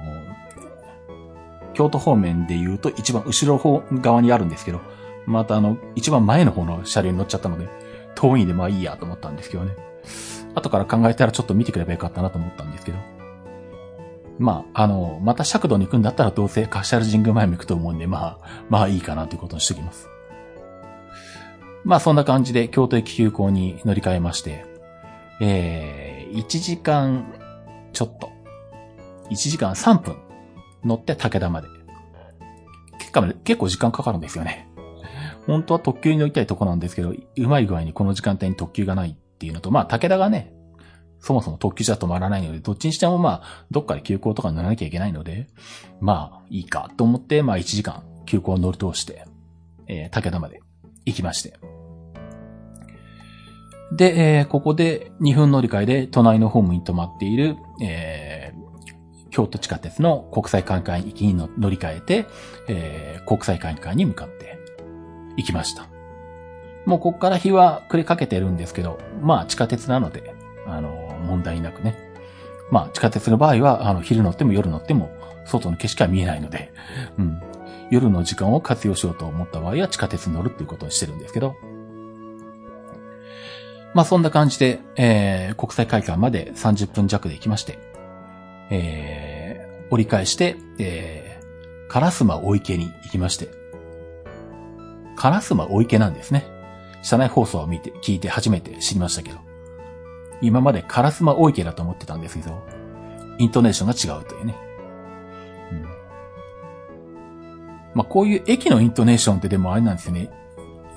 [1.73, 4.81] 京都方面で言うと一番後ろ方側にあるんですけど、
[5.25, 7.67] またあの、一番前の方の車両に乗っちゃったので、
[8.15, 9.75] 遠いんでまあいいやと思ったんですけどね。
[10.53, 12.97] 後から考えたらちょっと見てくればよかったなと思ったんですけど。
[14.41, 20.09] まあ、あの、また尺度に行くんだったらどうせ柏神宮前も行くと思うんで、まあ、まあいいかなということにしておきます。
[21.83, 24.65] まあそんな感じで京都駅急行に乗り換えまして、
[25.39, 27.33] えー、1時間
[27.93, 28.29] ちょっと、
[29.29, 30.17] 1時間3分
[30.83, 31.67] 乗って武田まで。
[32.99, 34.67] 結構、結構時間かかるんですよね。
[35.45, 40.53] 本当は特急に乗りたいとこなんですけど、うまい具合にこの時間帯に特急がないっていうのと、まあ武田がね、
[41.21, 45.47] そもそも特急じゃ止まらないので、どっちにしてもまあ、どっかで急行とか乗らなきゃいけないので、
[45.99, 49.25] まあ、いいかと思って、まあ1時間急行を乗り通して、
[49.87, 50.61] えー、武田まで
[51.05, 51.53] 行きまして。
[53.91, 62.25] で、えー、ここで2分乗り換えで隣のホームに止まっている、えー、京都地下鉄の国際会館行きに乗り換えて、
[62.69, 64.57] えー、国際会館に向かって
[65.35, 65.87] 行きました。
[66.85, 70.33] もうここから日は暮れかけてるんですけど、まあ地下鉄なので、
[70.65, 71.00] あの、
[71.31, 71.95] 問題なくね。
[72.69, 75.09] まあ地下鉄の場合は、あの、昼乗っても夜乗っても、
[75.45, 76.73] 外の景色は見えないので、
[77.17, 77.41] うん。
[77.89, 81.55] 夜の時間を活用しようと思った場合は地下鉄に乗るっていうことにしてるんですけど、
[83.93, 87.79] まあそんな感じで、えー、国際会館まで30分弱で行きまして、
[88.69, 93.49] えー、折り返して、えー、烏丸大池に行きまして、
[95.17, 96.45] 烏丸大池なんですね。
[97.03, 99.39] 車内放送を見て、聞いて初めて知りましたけど、
[100.41, 102.61] 今まで烏丸大池だと思ってたんですけど、
[103.37, 104.55] イントネーションが違うというね。
[105.71, 105.83] うん、
[107.93, 110.29] まあこういう駅のイントネーションってでもあれなんですよね。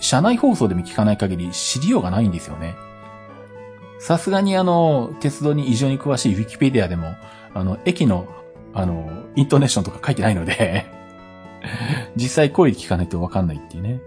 [0.00, 2.74] 車内放送でも聞かない限り知りようがないんですよね。
[3.98, 7.14] さすがにあの、鉄道に異常に詳しいウィキペディアでも、
[7.54, 8.26] あの、駅の、
[8.74, 10.84] あの、イントネーションとか書いてないので
[12.16, 14.00] 実際声聞かないとわかんないっていうね。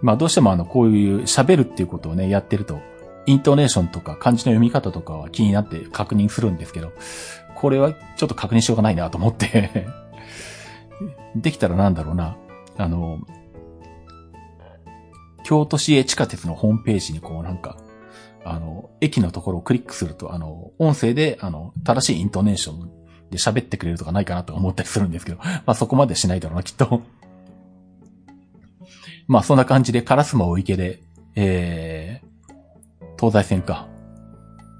[0.00, 2.80] まあどうしてもあの、こういう喋るっていうことをね、やってると、
[3.28, 6.92] イントネーションとか漢字の読み方とかは気になって確認するんですけど、
[7.54, 9.86] これはちょっと確認しようがないなと思って
[11.36, 12.36] できたらなんだろうな。
[12.78, 13.20] あの、
[15.44, 17.76] 京都市営地下鉄のホームページにこうなんか、
[18.44, 22.90] あの、駅のところをクリックすると、あの、音声で、あの、正しいイントネーション
[23.30, 27.02] で喋ってくれるとかないかなと思ったりするんですけど、 まあそこまでしないだろうな、きっと。
[29.28, 31.02] まあそんな感じで、烏丸大池で、
[31.34, 32.17] えー、
[33.18, 33.88] 東西線か、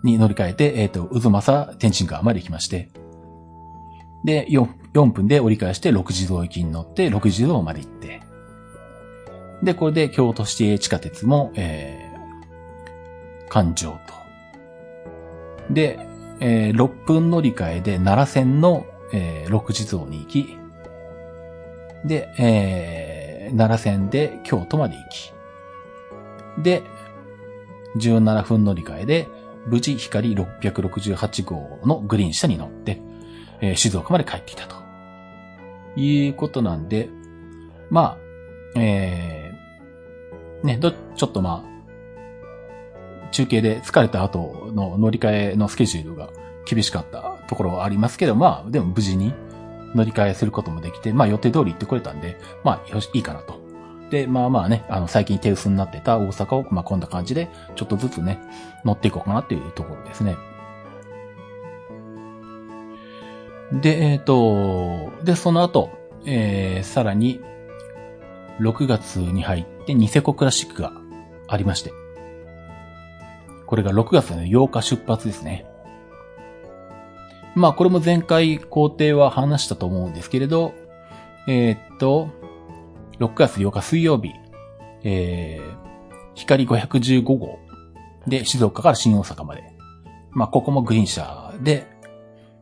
[0.03, 2.91] に乗り換えて、えっ、ー、と、渦政天神川まで行きまして、
[4.25, 8.23] で、4, 4分で折り返して6時道行きに乗って、6時道まで行って、
[9.63, 13.99] で、これで京都市営地下鉄も、えー、環状
[15.69, 15.75] と。
[15.75, 15.99] で、
[16.41, 20.59] えー、6分乗り換えで奈良線の、えー、6地蔵に行き、
[22.05, 25.33] で、えー、奈良線で京都まで行き、
[26.63, 26.83] で、
[27.99, 29.29] 17分乗り換えで、
[29.67, 33.01] 無事光668号のグリーン車に乗って、
[33.61, 34.77] えー、静岡まで帰ってきたと。
[35.97, 37.09] いうことなんで、
[37.91, 38.19] ま
[38.75, 46.31] あ、えー、ね、ど、ちょっとまあ、中継で疲れた後の乗り換えのスケジュールが
[46.67, 49.35] 厳しかったところはありますけど、まあ、でも無事に
[49.95, 53.68] 乗り換えすることもできて、まあ予定通り行ってくれたんで、まあ、よし、いいかなと。
[54.11, 58.39] で、まあまあね、あの、最近手薄になってた大阪を、まあこんな感じで、ちょっとずつね、
[58.85, 60.37] 乗っていこうかなっていうところですね。
[63.73, 65.91] で、えっ、ー、と、で、その後、
[66.25, 67.41] えー、さらに、
[68.61, 70.93] 6月に入ってニセコクラシックが
[71.47, 71.93] ありまして。
[73.67, 75.67] これが6月の8日出発ですね。
[77.55, 80.73] まあ、これも前回工程は話したと思うんですけれど、
[81.47, 82.31] えー、っと、
[83.21, 84.33] 6月8日水曜日、
[85.05, 85.77] えー、
[86.35, 87.59] 光515号。
[88.27, 89.65] で静岡から新大阪まで。
[90.31, 91.87] まあ、ここもグリーン車で、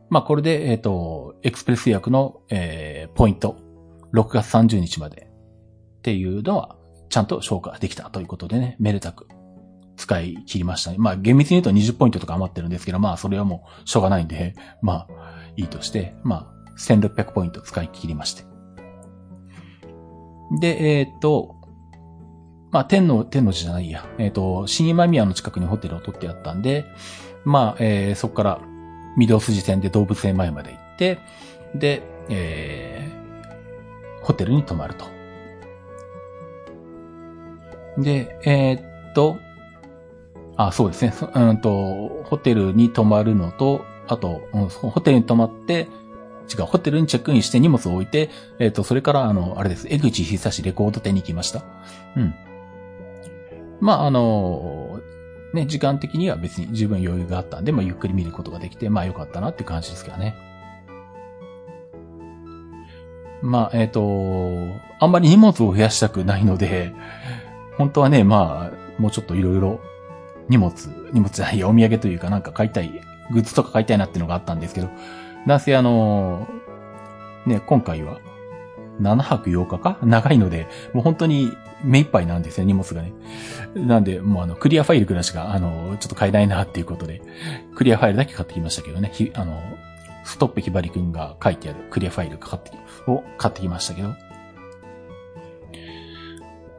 [0.09, 3.57] まあ、これで、えっ、と、エクスプレス予約の、えー、ポイント、
[4.13, 5.27] 6月30日まで。
[5.97, 6.77] っていうのは、
[7.09, 9.27] ちゃんと消化できたということでね、めでたく
[9.97, 10.97] 使い切りましたね。
[10.99, 18.56] まあ、厳密に言うと20ポイントとか余ってるんですけど、まあ、それはもうしょうがないんで、まあ、いいとして、まあ、1600ポイント使い切りまして。
[20.51, 21.55] で、えっ、と、
[22.71, 24.05] まあ、天の、天の寺じゃないや。
[24.17, 26.85] えっ、と、新今宮の近くにホテルを取ってあったんで、
[27.43, 28.61] まあ、えー、そこから、
[29.17, 31.19] 御堂筋線で動物園前まで行って、
[31.75, 35.05] で、えー、ホテルに泊まると。
[37.97, 39.37] で、えー、っと、
[40.55, 41.13] あ、そうですね。
[41.35, 45.87] うんと、ホテルに泊まるのと、あと、うん、ホテルに泊まって、
[46.53, 48.29] 違う、ホテルにチェックインして荷物を置いて、
[48.59, 49.87] えっ、と、それから、あの、あれです。
[49.89, 51.63] 江口久志レコード店に行きました。
[52.15, 52.35] うん。
[53.79, 54.99] まあ、あの、
[55.53, 60.35] ね、時間的には別に十分余裕があったんで、まあ、ゆっくり見ることができて、まあ、よかったなって感じですけどね。
[63.41, 66.93] まあ、えっ、ー、と、あんまり荷物を増やしたくないので、
[67.77, 69.79] 本当はね、まあ、もうちょっといろいろ
[70.49, 70.73] 荷物、
[71.13, 72.91] 荷物じゃないお土産というかなんか買いたい、
[73.31, 74.89] グッズとか買いたいなっていうのがあったんですけど、
[75.47, 76.45] なんせあの、
[77.45, 78.19] ね、今回は
[78.99, 79.97] 7泊8日か？
[80.03, 81.53] 長いので、もう本当に
[81.85, 83.13] 目いっぱいなんですよ、荷物がね。
[83.73, 87.21] なんで、もうあの、クリアファイルくらいしか、あの、ちょっと買えないなっていうことで、
[87.75, 89.09] クリアファイルだけ買ってきましたけどね。
[89.13, 89.61] ひ、あの、
[90.25, 92.71] ストップひばりくんが書いてあるクリアファイルかかって
[93.09, 94.15] を買ってきましたけど。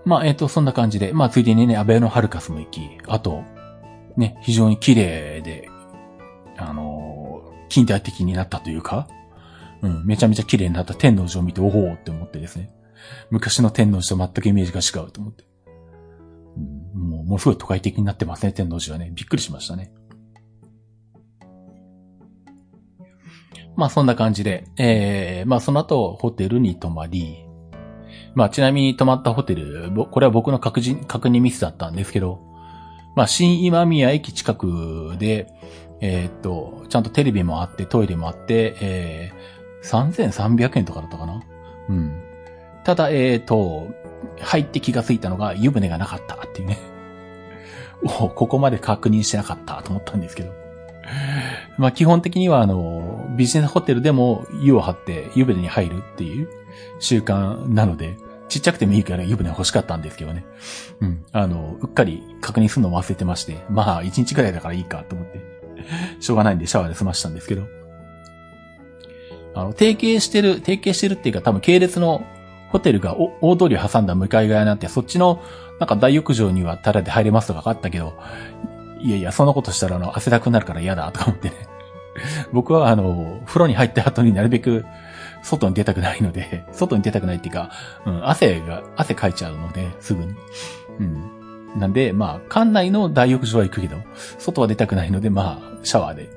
[0.04, 3.44] まあ、えっ、ー、と、そんな感じで、まあ、ついでにね、アベノハルカスも行き、あと、
[4.18, 5.70] ね、非常に綺麗で、
[6.58, 6.97] あの、
[7.68, 9.08] 近代的になったというか、
[9.82, 12.70] うん、めちゃめちゃ綺麗になった天皇寺を見て、おおって思ってですね。
[13.30, 15.44] 昔の天皇寺と全くイメージが違うと思って。
[16.94, 19.12] うん、もう、もうすごい都会的になってますね、天皇寺はね。
[19.14, 19.92] びっくりしましたね。
[23.78, 27.46] まあそんな感じで、えー、まあその後ホテルに泊まり、
[28.34, 32.40] まあちなみに泊まったホテル、これは僕の確認、確認ミスだったんですけど、
[33.14, 35.46] まあ新今宮駅近くで、
[36.00, 41.42] えー、っと、ちゃんとテレビもあって、トイレもあって、えー、3300円とかだったかな？
[41.88, 42.22] うん。
[42.84, 43.88] ただ、えっ、と、
[44.40, 46.78] 入って気がついたのが湯船がなかったっていうね。
[48.20, 50.52] おここまで確認してなかったと思ったんですけど。
[51.78, 56.48] まあ基本的にはあの、ビジネスホテルでも湯を張って湯船に入るっていう
[56.98, 58.16] 習慣なので、
[58.48, 60.44] ちっちゃくてもいいから湯船欲しかったんですけどね。
[61.00, 61.24] うん。
[61.32, 65.57] あの、うっかり確認するの忘れてまして、まあ一日くらいだからいいかと思って、
[66.20, 67.66] しょうがないんでシャワーで済ましたんですけど。
[69.54, 72.24] あの、提携してる、提携してるっていうか多分系列の
[72.70, 75.42] ホテルが大通りを挟んだ向かい側になって、そっちの
[75.80, 78.18] なんか大浴場にはタラで入れますとかあったけど、
[79.00, 81.54] いやいや、そんなことしたらあの、汗だくなるから嫌だとか思ってね。
[82.52, 84.84] 僕はあの、風呂に入った後になるべく
[85.42, 87.70] 外に出たくないので、外に出たくないっていうか、
[88.04, 90.34] うん、汗が、汗かいちゃうので、すぐに。
[91.00, 91.37] うん。
[91.76, 93.96] なんで、まあ、館内の大浴場は行くけど、
[94.38, 96.28] 外は出たくないので、まあ、シャワーで、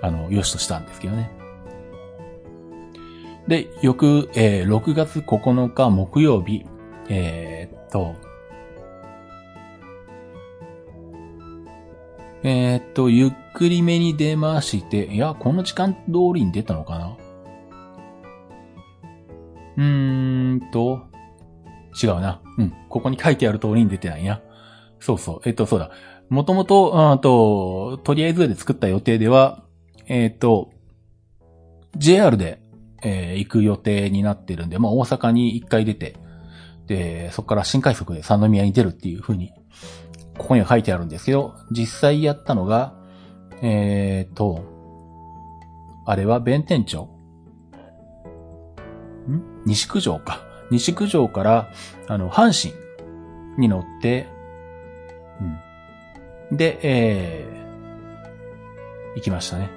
[0.00, 1.30] あの、よしとしたんですけどね。
[3.48, 6.64] で、翌、えー、6月9日木曜日、
[7.08, 8.14] えー、っと、
[12.44, 16.00] えー、っと、ゆっくりめに出まして、いや、この時間通
[16.34, 17.16] りに出たのかな？
[19.76, 21.02] うーんと、
[22.02, 22.40] 違うな。
[22.58, 22.74] うん。
[22.88, 24.40] ここに書いてある通りに出てないな。
[25.02, 25.40] そうそう。
[25.44, 25.90] えっと、そうだ。
[26.28, 29.64] もともと、と、とりあえずで作った予定では、
[30.06, 30.70] えっと、
[31.96, 32.62] JR で
[33.02, 36.16] えー、行く予定になってるんで、まあ大阪に一回出て、
[36.86, 39.52] で、そこから新快速で三宮に出るっていう風に、
[40.38, 42.94] ここには書いてあるんですけど、実際やったのが、
[43.60, 44.64] えーと、
[46.06, 47.08] あれは弁天町
[49.28, 49.42] ん？
[49.66, 50.40] 西九条か。
[50.70, 51.72] 西九条から、
[52.08, 52.80] あの、阪神
[53.60, 54.26] に乗って、
[56.52, 59.70] で、えー、行きましたね。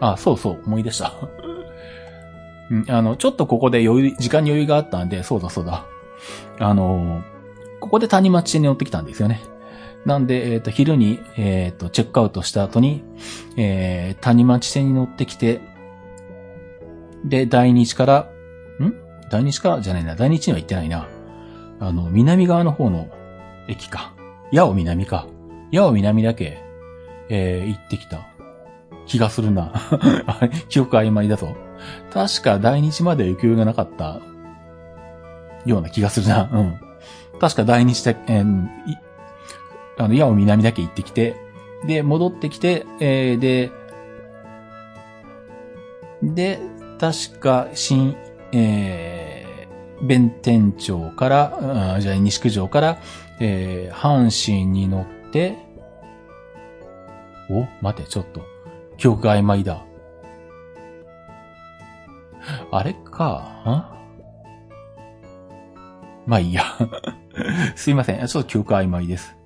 [0.00, 1.12] あ、そうそう、思い出した。
[2.70, 5.86] うん、あの、ちょっとここで余裕、時間に余裕があったんで、そうだそうだ。
[6.58, 7.22] あの、
[7.80, 9.40] ここで谷町線に乗ってきたんですよね。
[10.04, 13.02] なんで、えっ、ー、と、昼に、えっ、ー、と、チェックアウトした後に、
[13.56, 15.60] えー、谷町線に乗ってきて、
[17.24, 18.30] で、大日から、
[18.80, 18.94] ん？
[19.30, 21.08] 大日からじゃないな、大日には行ってないな。
[21.80, 23.08] あの、南側の方の
[23.68, 24.12] 駅か。
[24.52, 25.26] 八尾南か。
[25.70, 26.62] 矢尾南だけ、
[27.28, 28.26] えー、行ってきた
[29.06, 29.72] 気がするな。
[30.68, 31.54] 記憶曖昧だぞ。
[32.12, 34.20] 確か大日まで行くがなかった
[35.66, 36.48] ような気がするな。
[36.52, 36.80] うん。
[37.38, 38.68] 確か大日で、えー、
[39.98, 41.36] あの、矢尾南だけ行ってきて、
[41.86, 43.70] で、戻ってきて、えー、で、
[46.22, 46.58] で、
[46.98, 48.16] 確か、新、
[48.52, 52.98] えー、弁天町から、じゃあ西九条から、
[53.40, 55.56] えー、阪神に乗って、
[57.50, 58.42] お待て、ちょっと。
[58.96, 59.84] 記憶が曖昧だ。
[62.70, 63.94] あれか、
[66.26, 66.30] ん？
[66.30, 66.62] まあいいや。
[67.76, 68.26] すいません。
[68.26, 69.36] ちょっと記憶曖昧です。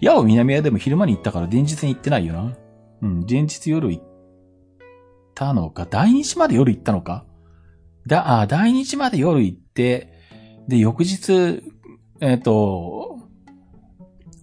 [0.00, 2.56] 矢を南屋でも昼間に行ったから前日に行ってないよな。
[3.02, 4.04] うん、前日夜行っ
[5.34, 5.86] たのか。
[5.86, 7.24] 大日まで夜行ったのか
[8.06, 10.12] だ、あ、大日まで夜行って、
[10.66, 11.62] で、翌日、
[12.20, 13.07] えっ、ー、と、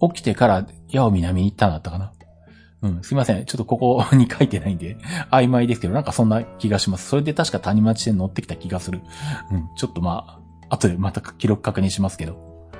[0.00, 2.12] 起きてから矢を南に行ったんだったかな？
[2.82, 3.44] うん、すいません。
[3.46, 4.96] ちょっとここに書いてないんで、
[5.30, 7.08] 曖昧ですけど、なんかそんな気がします。
[7.08, 9.00] それで確か谷町で乗ってきた気がする。
[9.50, 12.70] うん、ちょっとまあ、後でまた記録確認しますけど。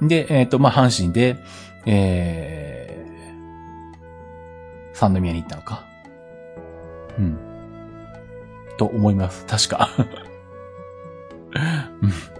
[0.00, 0.08] うん。
[0.08, 1.36] で、えっ、ー、と、まあ、阪神で、
[1.84, 5.84] えー、三宮に行ったのか。
[7.18, 7.38] うん。
[8.78, 9.44] と思います。
[9.46, 9.90] 確か。
[12.02, 12.39] うん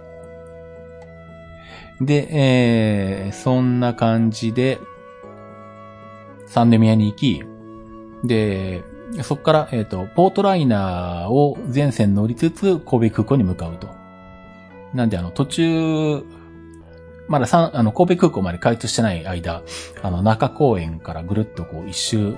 [2.01, 4.79] で、えー、そんな感じで、
[6.47, 7.43] サンデミアに行き、
[8.23, 8.83] で、
[9.23, 13.87] そこから、えっ、ー、と、ポートライナーを全線乗りつつ、神戸空港に向かうと。
[14.93, 16.23] なんで、あの、途中、
[17.27, 19.61] まださあの、神戸空港まで開通してない間、
[20.01, 22.35] あの、中公園からぐるっとこう一周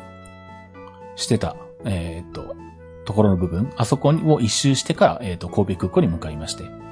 [1.15, 1.55] してた、
[1.85, 2.55] えっ、ー、と、
[3.05, 6.82] ところの部分、あそこを一周してから、えっ、ー、と、神戸空港に向かいまして。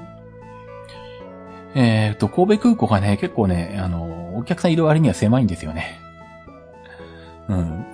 [1.74, 5.98] えっ、と、神戸空港がね、結構ね、あの、お客さんいる割には狭いんですよね。
[7.48, 7.86] うん。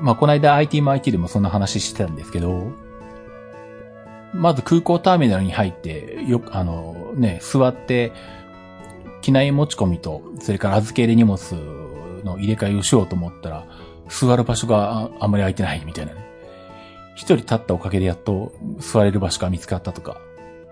[0.00, 2.72] まあ、この間 IT も IT でもそんな話してたんですけど、
[4.32, 8.12] まず空港ターミナルに入って、よく、あの、ね、座って、
[9.20, 11.38] 機内持ち込みと、それから預け入れ荷物
[12.24, 13.66] の入れ替えをしようと思ったら、
[14.08, 16.26] 座る場所があんまり空いてないみたいなね。
[17.14, 20.20] 一人立ったおかげでやっと座れる場所が見つかったとか。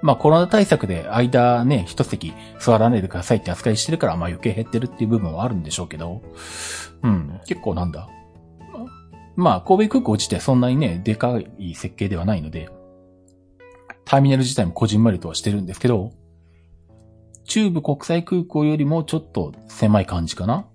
[0.06, 6.22] まあコロナ対策で間ね、一席座らないでくださいって扱いしてるから、まあ余計減ってるっていう部分はあるんでしょうけど、
[7.02, 8.08] うん、結構なんだ。
[9.34, 12.70] まあ神戸空港自体そんなにね、でかい設計ではないので、
[14.04, 16.12] ターミナル自体もこじんまりとはしてるんですけど、
[17.42, 20.68] 中部国際空港よりもちょっと狭い感じかな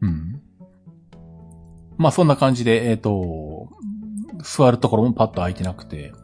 [0.00, 0.40] うん。
[1.98, 3.68] まあそんな感じで、えっ、ー、と、
[4.42, 6.14] 座るところもパッと空いてなくて、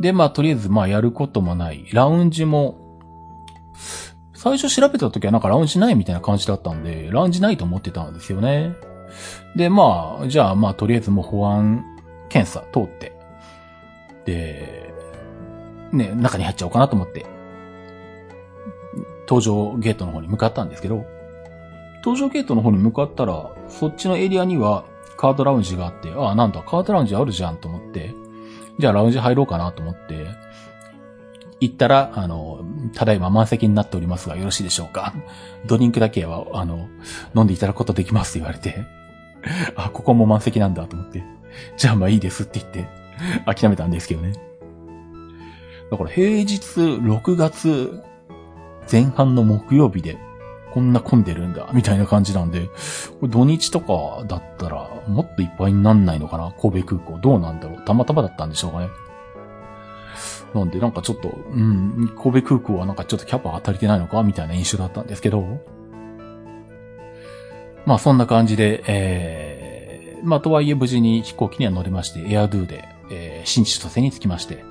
[0.00, 1.86] で、まあ、とりあえず、まあ、やることもない。
[1.92, 2.78] ラウンジも、
[4.34, 8.74] 最初調べた時はなんかラウンジないみたいな感じだったんで、ラウンジないと思ってたんですよね。
[9.54, 11.84] で、まあ、じゃあ、まあ、とりあえずもう保安
[12.30, 13.12] 検査通って、
[14.24, 14.94] で、
[15.92, 17.26] ね、中に入っちゃおうかなと思って、
[19.28, 21.04] 搭乗ゲートの方に向かったんですけど、
[22.02, 24.84] 搭乗ゲートの方に向かったら、そっちのエリアには
[25.18, 28.14] カードラウンジがあって、ああ、なんだ、カードラウンジあるじゃんと思って、
[28.80, 30.26] じゃあラウンジ入ろうかなと思って、
[31.60, 32.64] 行ったら、あの、
[32.94, 35.14] ただいま満席になっておりますがよろしいでしょうか
[35.66, 36.88] ドリンクだけは、あの、
[37.36, 38.86] 飲んでいただくことできますって言われて、
[39.76, 41.22] あ、ここも満席なんだと思って、
[41.76, 42.88] じゃあまあいいですって言って、
[43.44, 44.32] 諦めたんですけどね。
[45.90, 48.02] だから平日6月
[48.90, 50.18] 前半の木曜日で
[50.72, 52.70] こんな混んでるんだ、みたいな感じなんで、
[53.22, 56.52] 土日とかだったら、もっといっぱいになんないのかな？
[56.60, 57.18] 神戸空港。
[57.18, 57.84] どうなんだろう？
[57.84, 58.88] たまたまだったんでしょうかね。
[60.54, 64.22] なんで、なんかちょっと、うん、神戸空港はなんかちょっとキャパ当たりてないのか？
[64.22, 65.60] みたいな印象だったんですけど。
[67.86, 74.64] まあそんな感じで、えー、まあとはいえ無事に飛行機には乗れまして、エアドゥで、えー、新千歳に着きまして。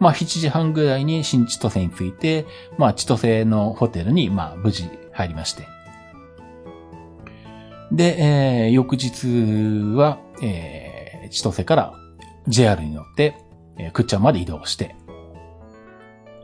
[0.00, 2.46] まあ7時半ぐらいに新千歳に着いて、
[2.78, 4.88] まあ千歳のホテルに、まあ無事
[5.18, 5.66] 入りまして。
[7.90, 11.94] で、えー、翌日は、えー、千歳から
[12.46, 13.36] JR に乗って、
[13.78, 14.94] えー、くっちゃんまで移動して。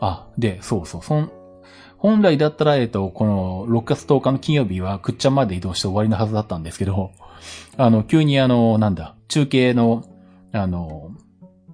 [0.00, 1.30] あ、で、そうそう、そん、
[1.98, 7.12] 本来だったら、えっ、ー、と、この6月10日の金曜日はくっちゃんまで移動して終わりのはずだったんですけど、
[7.76, 10.04] あの、急にあの、なんだ、中継の、
[10.52, 11.12] あの、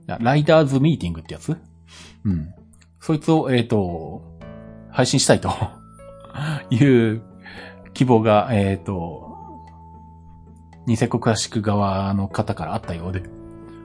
[0.06, 1.56] ライダーズミーティングってやつ？
[2.24, 2.52] うん。
[3.00, 4.22] そいつを、えっ、ー、と、
[4.90, 5.50] 配信したいと
[6.70, 7.22] いう
[7.94, 9.30] 希望が、えっ、ー、と、
[10.86, 13.22] ニセコクラシック側の方からあったようで。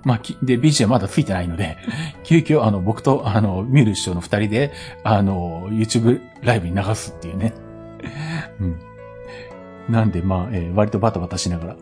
[0.03, 1.77] まあ、で、BGM まだついてないので、
[2.23, 4.71] 急遽、あの、僕と、あの、ミュール師匠の二人で、
[5.03, 7.53] あの、YouTube ライブに流すっていうね。
[8.61, 8.79] うん。
[9.89, 11.75] なんで、まあ、えー、割とバタバタしながら、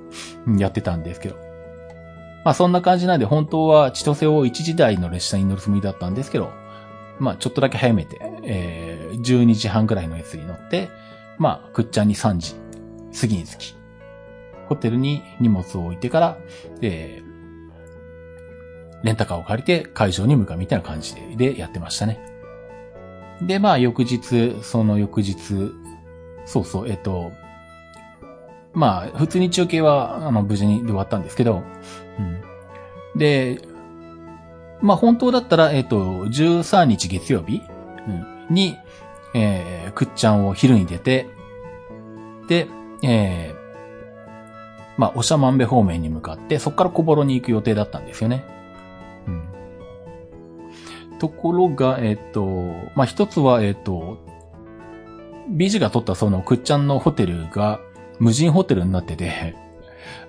[0.58, 1.36] やってたんですけど。
[2.46, 6.52] まあ、そんな感じなんで、本当は千歳を1時台の列車に乗るつもりだったんですけど、
[7.20, 10.90] まあ、ちょっとだけ早めて、えー、12時半ぐらいのやつに乗って、
[11.38, 12.56] まあ、くっちゃんに3時
[13.20, 13.76] 過ぎに着き、
[14.68, 16.38] ホテルに荷物を置いてから、
[16.82, 22.20] えー、レンタカーを借りて会場に向かうみたいな感じでやってましたね。
[23.42, 25.72] で、まあ、翌日、その翌日、
[26.46, 27.32] そうそう、えっ、と、
[28.74, 31.64] まあ、普通に中継は、あの、無事に終わったんですけど、
[32.20, 32.42] うん。
[33.16, 33.60] で、
[34.84, 37.62] まあ、本当だったら、えっ、と、13日月曜日、
[38.06, 38.78] うん、に、
[39.34, 41.30] えー、くっちゃんを昼に出て、
[42.50, 42.68] で、
[43.02, 43.56] えー、
[44.98, 48.44] まあ、おしゃまんべ方面に向かって、そこから小幌に行く予定だったんですよね。
[49.26, 51.18] うん。
[51.18, 52.46] ところが、えっ、と、
[52.94, 54.18] まあ、一つは、えっ、と、
[55.50, 57.80] ビジが取ったそのくっちゃんのホテルが
[58.20, 59.56] 無人ホテルになってて、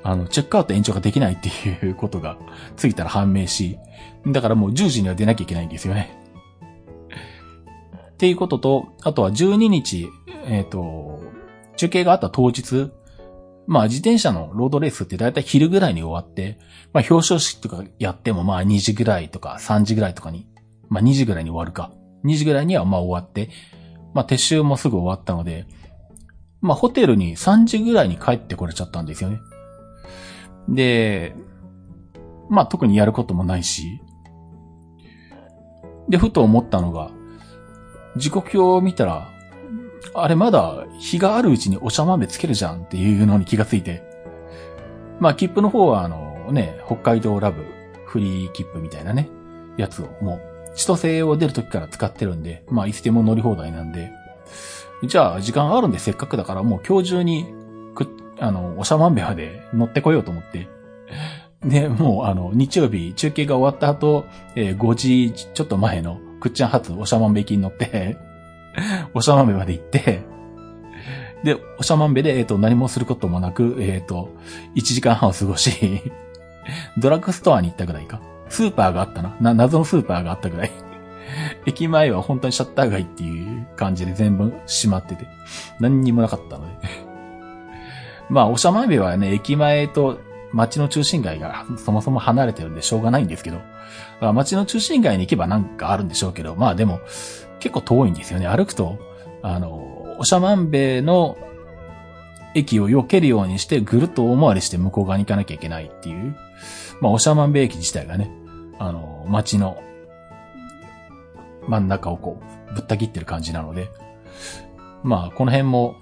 [0.05, 2.37] あの、チェックアウト延長ができないっていうことが
[2.81, 3.79] 過ぎたら判明し、
[4.27, 6.15] だからもう10時には出なきゃいけないんですよね。
[8.13, 10.11] っていうことと、あとは12日、
[10.47, 11.23] えっ、ー、と、
[11.77, 12.91] 中継があった当日、
[13.67, 16.59] まあ自転車のロードレースってだいたい昼ぐらいに終わって、
[16.93, 20.47] まあ表彰式とかやってもまあ2時ぐらいとか3時ぐらいとかに、
[20.91, 21.91] まあ2時ぐらいに終わるか。
[22.27, 23.49] 2時ぐらいにはまあ終わって、
[24.13, 25.67] まあ撤収もすぐ終わったので、
[26.61, 29.39] まあホテルに3時ぐらいに帰ってこれちゃったんですよね。
[30.69, 31.35] で、
[32.49, 34.01] まあ特にやることもないし、
[36.09, 37.11] で、ふと思ったのが、
[38.17, 39.31] 時刻表を見たら、
[40.15, 44.03] あれまだ日があるうちにおしゃ豆つけるじゃんっていうのに気がついて。
[45.21, 47.65] まあ、切符の方はあのね、北海道ラブ
[48.07, 49.29] フリー切符みたいなね、
[49.77, 50.41] やつをも
[50.73, 54.13] う、千歳を出る時から使ってるんで、まあ、いつでも乗り放題なんで、
[55.05, 57.47] じゃあ時間あるんでせっかくだからもう今日中に、
[58.41, 60.69] あの、おしゃまんべまで乗ってこようと思って、
[61.65, 68.19] で、もうあの、日曜日中継が終わった後、えー、5時ちょっと前のくっちゃん初おしゃまんべきに乗って
[69.15, 70.23] おしゃまんべまで行って、
[71.43, 74.31] で、おしゃまんべで、えっ、ー、と、何もすることもなく、えっ、ー、と、
[74.75, 76.03] 1時間半を過ごし
[76.97, 78.21] ドラッグストアに行ったぐらいか。
[78.49, 79.37] スーパーがあったな。
[79.41, 80.71] な、謎のスーパーがあったぐらい
[81.67, 85.27] 駅前は本当にシャッター街っていう感じで全部閉まってて、
[85.81, 86.89] 何にもなかったので
[88.31, 90.19] まあ、おしゃまんべはね、駅前と
[90.53, 93.61] 街の中心街がそもそも離れてるんでしょうがないんですけど、
[94.33, 97.01] 街の中心街に行けばなんかあるんでしょうけど、まあでも
[97.61, 98.47] 結構遠いんですよね。
[98.47, 98.99] 歩くと、
[99.43, 101.37] あの、おしゃまんべの
[102.55, 106.37] 駅を避けるようにしてぐるっと大回りして向こう側に行かなきゃいけないっていう、
[107.01, 108.31] まあおしゃまんべ駅自体がね、
[108.79, 109.83] あの、街の
[111.67, 113.91] 真ん中をこう、ぶった切ってる感じなので、
[115.03, 115.97] まあこの辺も、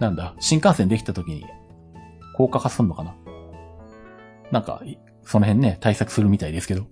[0.00, 1.44] なんだ、新幹線できた時に
[2.36, 3.14] 高架化すんのかな？
[4.50, 4.82] なんか、
[5.24, 6.86] その辺ね、対策するみたいですけど。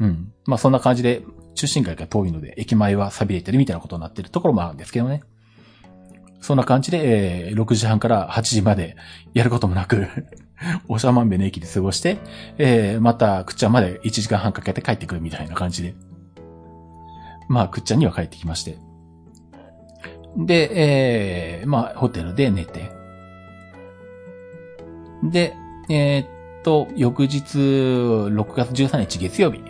[0.00, 0.32] うん。
[0.46, 1.22] まあそんな感じで、
[1.54, 5.22] 中心街が遠いので、駅前は錆びれてるみたいなことになってるところもあるんですけどね。
[6.40, 8.96] そんな感じで、えー、6時半から8時まで
[9.32, 10.08] やることもなく
[10.88, 12.18] おしゃまんべの駅で過ごして、
[12.58, 15.94] えー、また、くっちゃんまで1時間半かけて帰ってくるみたいな感じで。
[17.48, 18.76] まあ、くっちゃんには帰ってきまして。
[20.36, 22.92] で、えー、まあ、ホテルで寝て。
[25.22, 25.54] で、
[25.88, 29.60] えー、と、翌日、6月13日月曜日。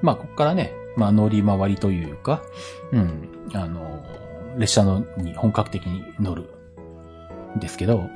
[0.00, 2.42] まあ、ここからね、まあ、乗り回りというか、
[2.92, 4.04] うん、あの、
[4.56, 6.50] 列車のに本格的に乗る
[7.56, 8.08] んですけど、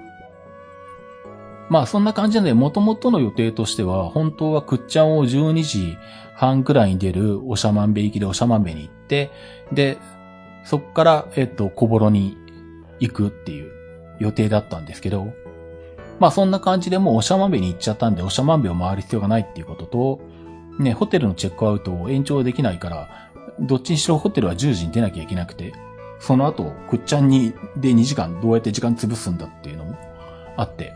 [1.68, 5.98] まあそんな感じなので、元々の予定としては、本当はくっちゃんを12時
[6.34, 9.30] 半くらいに出るおしゃまんべ行きでおしゃまんべに行って、
[9.72, 9.98] で、
[10.66, 12.36] そっから、えっと、小幌に
[12.98, 13.72] 行くっていう
[14.18, 15.32] 予定だったんですけど、
[16.18, 20.20] まあそんな感じでもうおしゃまんべに行っちゃったんで、おしゃまんべを回る必要がないっていうことと、
[20.80, 25.72] ね、ホテルのチェックアウトを延長できないから、どっちにしろホテルは10時に出なきゃいけなくて、
[26.18, 29.96] その後、くっちゃんに、で2時間どうやって時間潰すんだっていうのも
[30.56, 30.94] あって、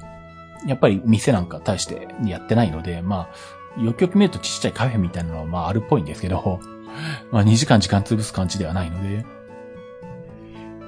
[0.67, 3.29] やっぱり店なんか大してやってないので、ま
[3.79, 6.61] あ、よくよく見るとちっちゃいカフェみたいなのはまああるっぽいんですけど、
[7.31, 9.25] まあ2時間時間潰す感じではないので、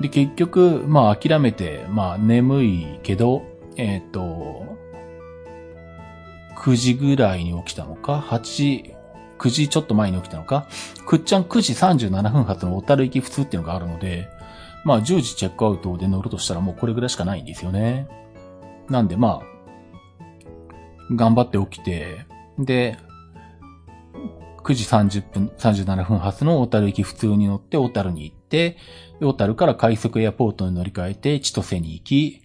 [0.01, 3.43] で、結局、まあ諦めて、まあ眠いけど、
[3.77, 4.77] えっ、ー、と、
[6.57, 8.95] 9時ぐらいに起きたのか、8時、
[9.39, 10.67] 9時ちょっと前に起きたのか、
[11.07, 14.29] くっちゃん9時37分発の小樽行き普通っていうのがあるので、
[14.85, 18.09] まあ10時チェックアウトで乗るとしたらもうこれぐらいしかないんですよね。
[18.89, 19.53] なんでまあ、
[21.15, 22.27] 頑張って起きて、
[22.59, 22.97] で、
[24.63, 28.77] 9時30分、37分発の小樽行き普通に乗って小樽に行ってて、
[29.21, 32.43] 小樽から快速エアポートに乗り換えて千歳に行き、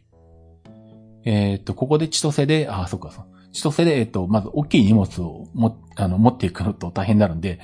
[1.26, 3.26] えっ、と、ここで千歳で、あ、そっか、そう。
[3.52, 7.60] 千歳で、えっ、と、まず大きい荷物をも、あの、持っていくのと大変になるんで、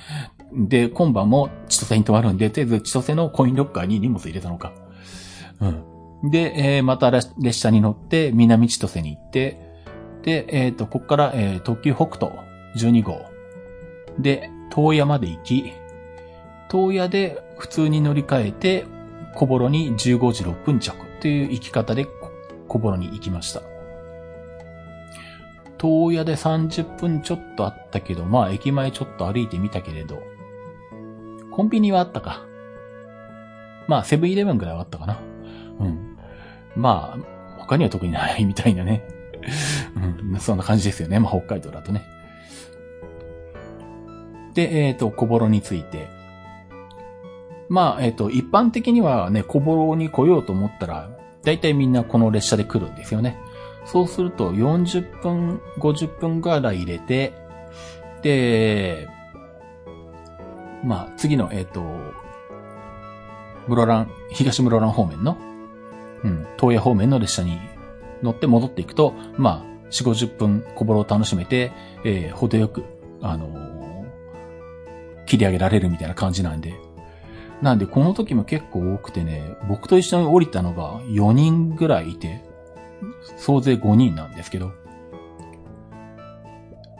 [0.52, 4.72] で、今晩も千歳に泊まるんで、とりあえず千歳のコインロッカーに荷物入れたのか。
[5.60, 6.30] うん。
[6.30, 9.58] で、えーまた列車に乗って、南千歳に行って、
[10.22, 12.32] で、えっ、と、ここから、えー特急北斗
[12.76, 13.22] 12号。
[14.18, 15.72] で、東野まで行き、
[16.70, 18.86] 東野で普通に乗り換えて、
[19.34, 22.06] 小幌に15時6分着という行き方で
[22.68, 23.62] 小幌に行きました。
[25.80, 30.22] 東野で30分ちょっとあったけど、まあ駅前ちょっと歩いてみたけれど、
[31.50, 32.46] コンビニはあったか。
[33.86, 35.20] まあセブンイレブンぐらいはあったかな。
[35.80, 36.18] うん。
[36.74, 39.06] まあ、他には特にないみたいなね。
[40.32, 41.20] うん、そんな感じですよね。
[41.20, 42.02] まあ北海道だとね。
[44.54, 46.08] で、えっ、と、小幌について。
[47.68, 51.10] まあ、えっ、と、一般的にはね、小幌に来ようと思ったら、
[51.42, 53.38] だいたいみんなこの列車で来るんですよね。
[53.86, 57.32] そうすると、40分、50分ぐらい入れて、
[58.22, 59.08] で、
[60.82, 61.82] まあ、次の、えっ、と、
[63.68, 65.38] 室蘭、東室蘭方面の、
[66.22, 67.58] うん、東野方面の列車に
[68.22, 71.72] 乗って戻っていくと、まあ、4、50分小幌を楽しめて、
[72.04, 72.84] えー、程よく、
[73.20, 73.74] あのー
[75.26, 76.74] 切り上げられるみたいな感じなんで。
[77.62, 82.44] なんで、この時も結構多くてね、僕と一緒に降りたのが4人ぐらいいて、
[83.36, 84.72] 総勢5人なんですけど。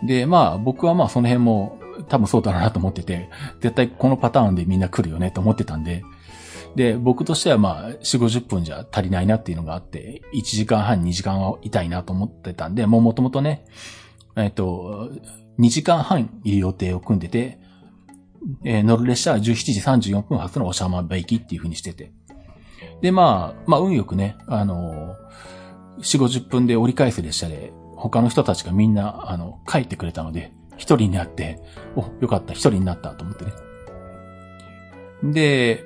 [0.07, 1.79] で、まあ、僕はまあその辺も
[2.09, 3.31] 多分そうだろうなと思ってて、
[3.61, 6.05] 絶対このパターンでみんな来るよねと思ってたんで、
[6.77, 13.65] で、僕としてはまあ、4、50分じゃ足りないなっていうのがあって、1時間半、2時間はいたいなと思ってたんで、もう元々ね、
[14.37, 15.11] えっと、
[15.59, 17.59] 2時間半いる予定を組んでて、
[18.65, 22.13] えー乗る列車は17時34分発のおしゃまべ行きっていう風にしてて。
[23.01, 31.61] で、まあ、まあ、運よくね、あのー、4、50分で折り返す列車で、他の人たちがみんな、あの、帰ってくれたので、一人になって、
[31.97, 33.53] お、よかった、一人になったと思ってね。
[35.23, 35.85] で、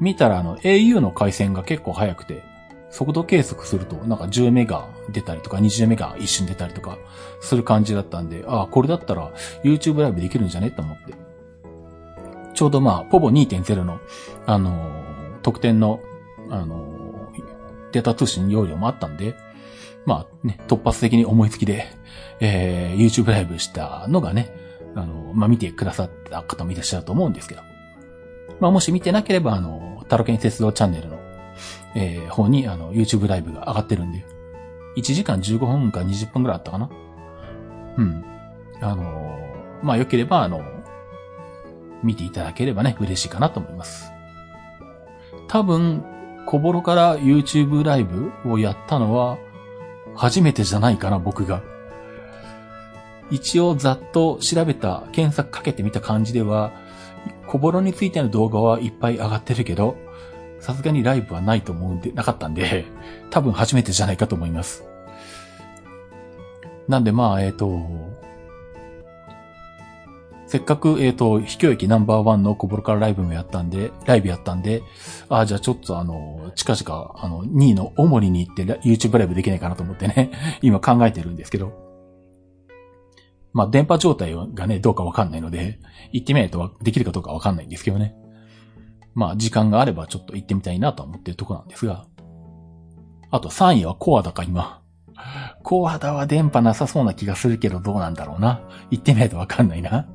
[0.00, 2.42] 見たらあの、au の回線が結構速くて、
[2.90, 6.98] 速度計測すると、なんか10メガ出たりとか、20メガ一瞬出たりとか、
[7.40, 9.30] する感じだったんで、ああ、これだったら
[9.62, 10.70] YouTube ライブできるんじゃね？
[10.70, 11.14] と思って。
[12.60, 14.00] ちょうどまあ、ポボ2.0の、
[14.44, 16.00] あのー特典の、
[16.50, 19.34] あのーデータ通信容量もあったんで、
[20.04, 21.86] まあね、突発的に思いつきで、
[22.38, 24.54] えー YouTube ライブしたのがね、
[24.94, 27.62] あのまあ見てくださった方もいらっしゃると思うんですけど。
[28.60, 31.18] まあもし見てなければ、あの、タロケン鉄道チャンネルの、
[31.96, 34.22] えー方に、あの、YouTube ライブが上がってるんで、
[34.98, 36.90] 1時間15分か20分くらいあったかな
[37.96, 38.22] うん。
[38.82, 39.38] あの
[39.82, 40.79] まあ良ければ、あの、
[42.02, 44.12] 見ていただければね、嬉しいかなと思います。
[45.48, 46.04] 多分、
[46.46, 49.38] 小幌から YouTube ライブをやったのは、
[50.14, 51.62] 初めてじゃないかな、僕が。
[53.30, 56.72] 一応ざっと調べた、検索かけてみた感じでは、
[57.46, 59.96] 小幌についての動画はいっぱい上がってるけど、
[60.60, 62.84] さすがにライブはないと思うんで、なかったんで、
[63.30, 64.84] 多分初めてじゃないかと思います。
[66.88, 68.09] なんでまあ、えっ、と、
[70.50, 74.82] せっかく、えっ、と、秘境駅ナンバーワンの小幌からライブもやったんで、ライブやったんで、
[75.28, 81.72] ああ、じゃあちょっとあの、近々、あの、2位の大森に行って YouTube ライブできないかなと思ってね、 今考えてるんですけど。
[83.52, 85.78] まあ、電波状態がね、どうかわかんないので、
[86.10, 88.16] 行ってみないとできるかどうかわかんないんですけどね。
[89.14, 92.06] まあ、時間があればちょっと行ってみたいなと思ってるとこなんですが。
[93.30, 94.82] あと3位はコアダか、今。
[95.62, 98.62] コアダは電波なさそうな気がするけどどうなんだろうな。
[98.90, 100.08] 行ってみないとわかんないな。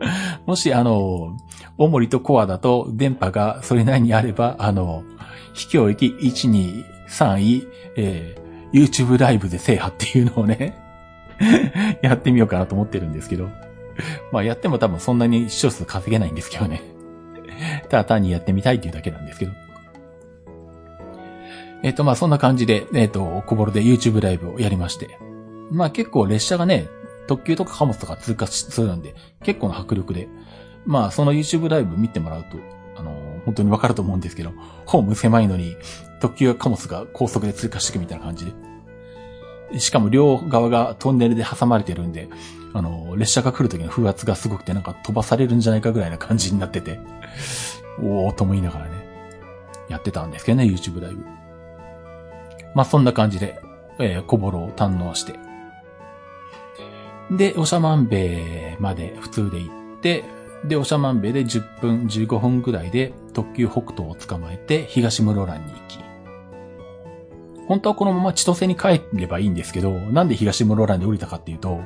[0.46, 1.36] もし、あの、
[1.78, 5.04] 大森とコアだと電波がそれなりにあれば、あの、
[5.52, 10.74] 秘境駅1、2、3位、えー YouTube ライブで制覇っていうのをね、
[12.02, 13.48] やってみようかなと思ってるんですけど。
[14.32, 16.82] まあやっても多分そんなに視聴数稼げないんですけどね。
[17.88, 19.52] ただ単にやってみたいっていうだけなんですけど。
[21.84, 25.18] えっ、とまあそんな感じで、えっ、と、小幌で YouTube ライブをやりまして。
[25.70, 26.88] まあ結構列車がね、
[27.26, 30.28] 特急とか貨物とか通過するんで、結構な迫力で。
[30.86, 32.58] まあその YouTube ライブ見てもらうと、
[32.96, 34.52] あの本当にわかると思うんですけど、
[34.86, 35.76] ホーム狭いのに、
[36.20, 38.52] 特急や貨物が高速で通過していくみたいな感じで。
[39.78, 42.28] しかも両側がトンネルで挟まれてるんで、
[42.72, 47.00] あの、列車が来る時の風圧がすごくてなんか飛ばされるんじゃないかぐらいな感じになってて、
[48.00, 48.92] おーとも言いながらね、
[49.88, 51.24] やってたんですけどね、YouTube ライブ。
[52.74, 53.60] まあそんな感じで、
[53.98, 55.38] えー小幌を堪能して。
[57.30, 60.24] で、おしゃまんべまで普通で行って、
[60.64, 65.98] で、おしゃまんべで10分、15分ぐらいで特急北東を捕まえて東室蘭に行き、
[67.66, 71.80] 本当はこのまま千歳に帰ればいいんですけど、なんで東室蘭で降りたかっていうと、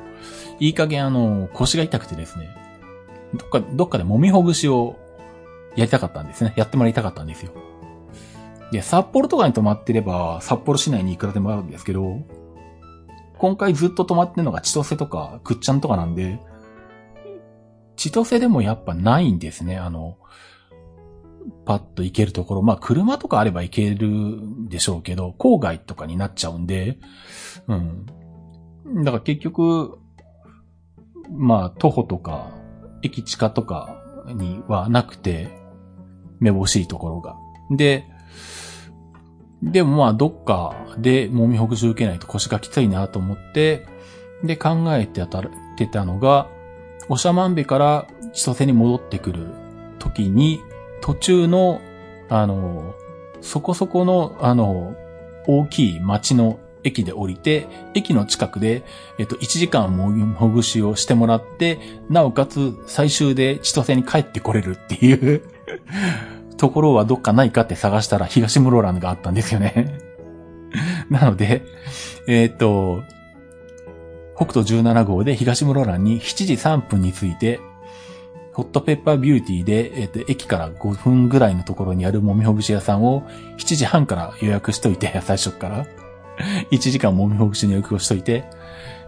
[0.58, 2.48] いい加減あの、腰が痛くてですね、
[3.34, 4.96] どっか、どっかで揉みほぐしを
[5.76, 6.52] やりたかったんですね。
[6.56, 7.52] やってもらいたかったんですよ。
[8.72, 12.18] で、札幌とかに泊まってれば、札幌市内にいくらでもあるんですけど、
[13.38, 16.40] 今回ずっと泊まってるのが千歳とか、くっちゃんとかなんで、
[17.96, 19.76] 千歳でもやっぱないんですね。
[19.76, 20.18] あの、
[21.64, 22.62] パッと行けるところ。
[22.62, 26.98] まあ、車とかあれば行けるでしょうけど、郊外とかになっちゃうんで、
[27.66, 28.06] うん。
[29.04, 29.98] だから結局、
[31.30, 32.50] まあ、徒歩とか、
[33.02, 35.48] 駅地下とかにはなくて、
[36.40, 37.36] めぼしいところが。
[37.70, 38.04] で、
[39.62, 43.86] でもまあ、どっかで揉みほぐし受けないと腰がきついなと思って、
[44.42, 45.42] で、考えてた
[45.76, 46.48] てたのが、
[47.08, 49.46] おしゃまんべから千歳に戻ってくる
[49.98, 50.60] 時に、
[51.00, 51.80] 途中の、
[52.28, 52.94] あの、
[53.40, 54.94] そこそこの、あの、
[55.46, 58.84] 大きい町の駅で降りて、駅の近くで、
[59.18, 61.78] えっと、1時間もみほぐしをしてもらって、
[62.08, 65.42] なおかつ最終で千歳に帰ってこれるっていう
[66.58, 70.00] ところはどっかないかって探したら東室蘭があったんですよね
[71.08, 71.62] なので、
[72.26, 73.02] えっ、と、
[74.36, 77.60] 北斗17号で東室蘭に7時3分に着いて、
[78.52, 83.22] ホットペッパービューティーで、えっ、と、駅から5分ぐらいのところにあるもみほぐし屋さんを
[83.56, 85.86] 7時半から予約しといて、 最初から。
[86.70, 88.44] 1時間もみほぐしの予約をしといて。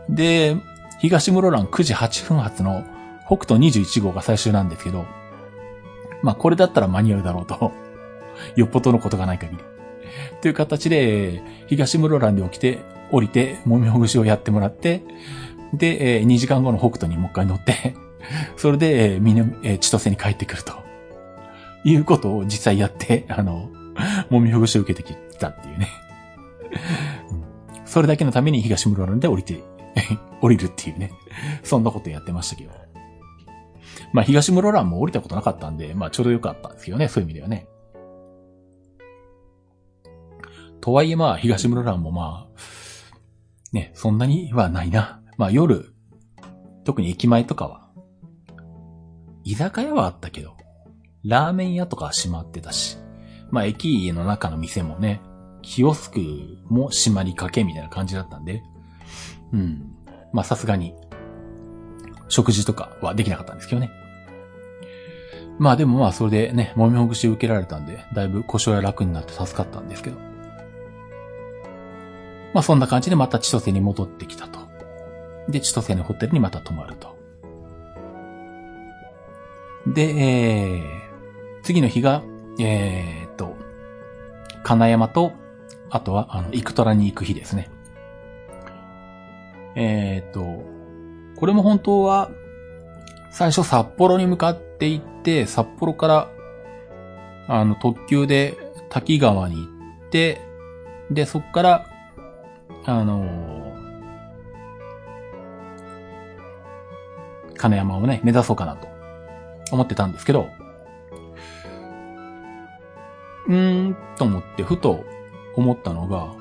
[0.08, 0.56] で、
[1.00, 2.84] 東室蘭9時8分発の
[3.26, 5.04] 北斗21号が最終なんですけど、
[6.22, 7.72] まあこれだったら間に合うだろうと。
[8.56, 9.62] よっぽどのことがない限り。
[10.40, 12.78] という形で、東室蘭で起きて、
[13.10, 15.02] 降りて、もみほぐしをやってもらって、
[15.74, 17.94] で、2時間後の北斗にもう一回乗って
[18.56, 20.72] それで、みんな、千歳に帰ってくると。
[21.84, 23.70] いうことを実際やって、あの、
[24.28, 25.88] もみほぐしを受けてきたっていうね。
[27.84, 29.62] それだけのために東室蘭で降りて、
[30.40, 31.10] 降りるっていうね。
[31.62, 32.89] そんなことやってましたけど。
[34.12, 37.66] まあ東室蘭も降りたことなかったんで、まあちょうどよかったんですけどね、そういう意味ではね。
[40.80, 42.60] とはいえまあ東室蘭もまあ、
[43.72, 45.22] ね、そんなにはないな。
[45.36, 45.94] まあ夜、
[46.84, 47.88] 特に駅前とかは、
[49.44, 50.56] 居酒屋はあったけど、
[51.24, 52.98] ラーメン屋とかは閉まってたし、
[53.50, 55.20] まあ駅の中の店もね、
[55.62, 56.20] キオスク
[56.68, 58.62] も閉まりかけみたいな感じだったんで、
[59.52, 59.94] うん。
[60.32, 60.94] まあさすがに、
[62.28, 63.99] 食事とかはできなかったんですけどね。
[65.60, 70.16] まあでもまあそれでね、揉みほぐし受けられたんで、だいぶ故障や楽になって助かったんですけど。
[72.54, 74.58] まあそんな感じでまた千歳に戻ってきたと。
[75.50, 77.14] で、千歳のホテルにまた泊まると。
[79.86, 82.22] で、えー、次の日が、
[82.58, 83.54] えー、と、
[84.62, 85.32] 金山と、
[85.90, 87.68] あとは、あの、イクトラに行く日ですね。
[89.74, 90.64] えー、と、
[91.36, 92.30] これも本当は、
[93.30, 96.30] 最初札幌に向かって行って、札幌から、
[97.48, 98.56] あの、特急で
[98.88, 99.62] 滝川に行
[100.06, 100.40] って、
[101.10, 101.86] で、そっから、
[102.86, 103.50] あの
[107.56, 108.88] 金山をね、目指そうかなと
[109.70, 110.48] 思ってたんですけど、
[113.46, 115.04] うーん、と思ってふと
[115.56, 116.32] 思ったのが、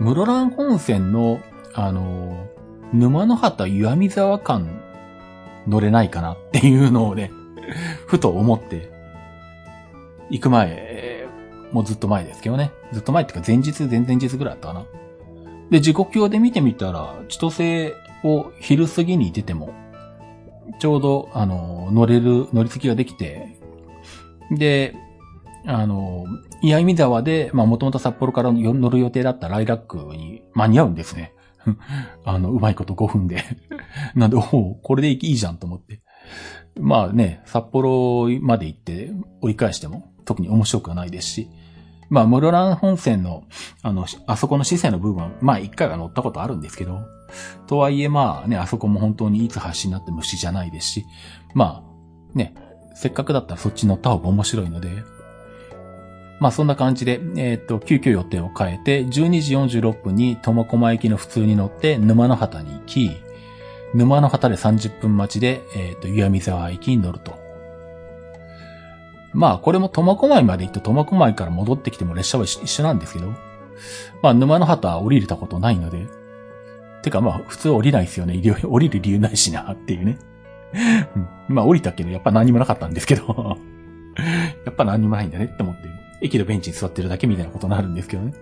[0.00, 1.40] 室蘭本線の、
[1.74, 2.48] あの、
[2.92, 4.82] 沼の畑岩見沢間
[5.66, 7.30] 乗れないかなっていうのをね、
[8.06, 8.90] ふと思って、
[10.30, 11.26] 行く前、
[11.72, 12.72] もうずっと前ですけどね。
[12.92, 14.84] ずっと前っていうか前日、前々日ぐらいだったかな。
[15.70, 17.94] で、時刻表で見てみたら、千歳
[18.24, 19.72] を昼過ぎに出ても、
[20.78, 23.56] ちょうど、あの、乗れる、乗り継ぎができて、
[24.50, 24.94] で、
[25.66, 26.26] あの、
[26.62, 31.32] 岩見沢で、まあ、もともと札幌から乗る予定だったライラックに間に合うんですね。
[32.24, 33.44] あの、うまいこと5分で。
[34.14, 34.42] なんで、お
[34.82, 36.00] これでいいじゃんと思って。
[36.78, 41.50] まあね、札幌まで行って追い返しても特に面白くはないですし、
[42.08, 43.44] まあ、室蘭本線の、
[43.82, 47.00] あの、あそこの市政の部分は、まあ一回は乗ったことあるんですけど、
[47.66, 51.04] とはいえまあね、あそこも本当にいつ発信になって虫じゃないですし、
[51.54, 52.54] まあ、ね、
[52.94, 54.88] せっかくだったらそっち乗った方が面白いので、
[56.40, 63.10] まあそんな感じで、えっ、ー、と、急遽予定を変えて、12時46分に苫小牧駅の普通に乗って沼の畑に行き、
[63.94, 67.38] 沼の畑で30分待ちで、えっ、ー、と、岩見沢駅に乗ると。
[69.32, 73.32] まあこれも苫小牧まで行って苫小牧から戻ってきても列車は一緒なんですけど、
[74.22, 76.06] まあ沼の畑は降りれたことないので、
[77.02, 78.40] てかまあ普通降りないですよね。
[78.64, 80.18] 降りる理由ないしなっていうね。
[81.48, 83.56] まあ降りたけど、やっぱ何もなかったんですけど、
[84.66, 85.88] やっぱ何もないんだねって思って、
[86.20, 88.34] 駅のベンチに座ってるだけみたいなことになるんですけどね。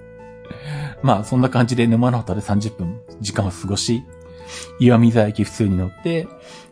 [1.03, 4.03] まあ、そんな感じで沼の畑で30分時間を過ごし、
[4.79, 6.27] 岩見沢駅普通に乗って、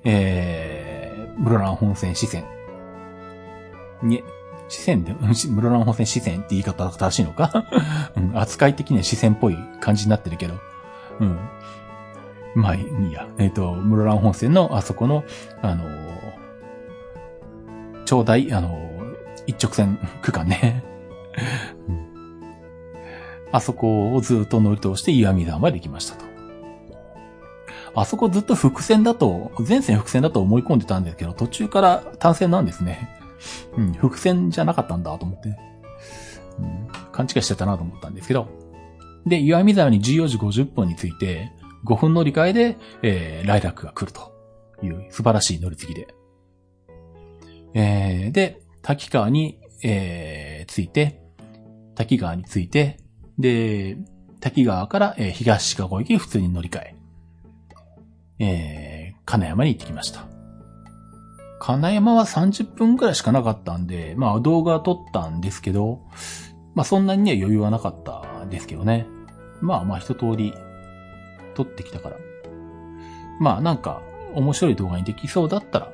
[0.04, 2.44] えー、室蘭本線支線
[4.02, 4.22] に、
[4.68, 7.66] 四川で、室蘭本線四川って言い方正しいのか、
[8.16, 10.54] うん、扱い的には四川っぽい感じになってるけど、
[11.20, 11.38] うん。
[12.54, 13.28] まあ、いいや。
[13.38, 15.24] えっ、ー、と、室蘭本線のあそこの、
[15.62, 15.94] あのー、
[18.04, 20.95] ちょうだい、あのー、一直線区間ね。
[23.52, 26.26] あそこをずっと乗り通して岩見沢まで行きましたと。
[27.94, 33.08] あそこずっと伏線だと、前線伏線だと思い込んでたんですけど、途中から単線なんですね。
[33.76, 35.56] うん、伏線じゃなかったんだと思って、
[36.58, 38.48] うん、勘違いしてたなと思ったんですけど。
[39.24, 41.52] で、岩見沢に14時50分について、
[41.86, 44.32] 5分乗り換えで、えー、ライラックが来ると
[44.82, 46.08] いう素晴らしい乗り継ぎで。
[47.72, 51.22] えー、で、滝川に、えー、ついて、
[51.96, 52.98] 滝川について、
[53.38, 53.96] で、
[54.40, 56.94] 滝川から、えー、東シカゴ行き普通に乗り換え、
[58.38, 60.26] えー、金山に行ってきました。
[61.58, 66.02] 金山は30分くらいしかなかったんで、まあ動画撮ったんですけど、
[66.74, 69.06] まあそんなにね余裕はなかったですけどね。
[69.60, 70.54] まあまあ一通り
[71.54, 72.16] 撮ってきたから。
[73.40, 74.02] まあなんか
[74.34, 75.90] 面白い動画にできそうだったら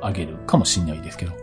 [0.00, 1.41] あげるかもしんないですけど。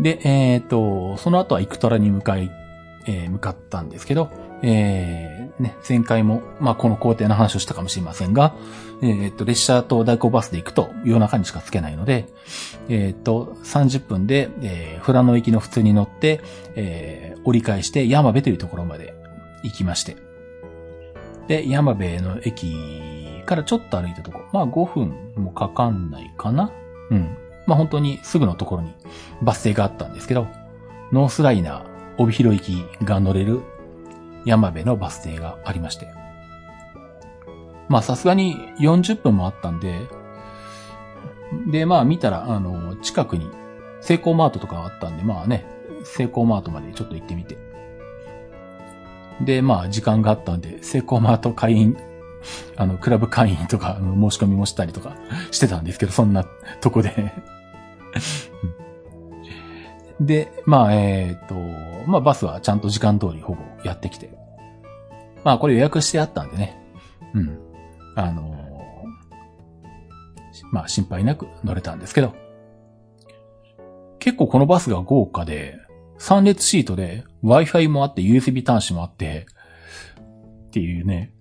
[0.00, 2.50] で、えっ、ー、と、その後はイクトラに向かい、
[3.06, 4.30] えー、向かったんですけど、
[4.62, 8.54] えー、ね、前回も、まあ、この工程の話をしたかもしれませんが、
[9.02, 12.26] えー、と、列車と代行バスで行くと夜中にしかつけないので、
[12.88, 16.40] えー、と、30分で、えー、富良野行きの普通に乗って、
[16.74, 19.14] えー、折り返して山辺というところまで
[19.62, 20.16] 行きまして。
[21.48, 26.70] で、山辺の駅からちょっと歩いたところ、まあ5分もかかんないかな
[27.10, 27.36] うん。
[27.66, 28.94] まあ本当にすぐのところに
[29.42, 30.48] バス停があったんですけど、
[31.12, 31.84] ノースライナー、
[32.18, 33.60] 帯広行きが乗れる
[34.44, 36.08] 山辺のバス停がありまして。
[37.88, 40.00] まあさすがに40分もあったんで、
[41.66, 43.50] で、まあ見たら、あの、近くに
[44.00, 45.66] セイコーマートとかあったんで、まあね、
[46.04, 47.58] セイコーマートまでちょっと行ってみて。
[49.40, 51.96] で、まあ時間があったんで、セイコーマート会員、
[52.76, 55.16] あの、クラブ会員とか申し込みもしたりとか
[55.50, 56.44] してたんですけど、そんな
[56.80, 57.32] とこで
[60.20, 61.54] で、まあ、えっ、ー、と、
[62.08, 64.30] まあ、バスはちゃんと時間通りほぼやってきて。
[65.44, 66.78] まあ、これ予約してあったんでね。
[67.34, 67.58] うん。
[68.14, 68.54] あの、
[70.72, 72.34] まあ、心配なく乗れたんですけど。
[74.18, 75.78] 結構このバスが豪華で、
[76.18, 79.46] 3列シートで Wi-Fi もあって USB 端子もあって、
[80.68, 81.32] っていうね、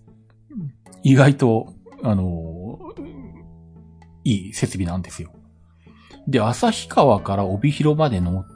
[1.03, 1.73] 意外と、
[2.03, 2.79] あの、
[4.23, 5.31] いい設備なんですよ。
[6.27, 8.47] で、旭川から帯広まで乗っ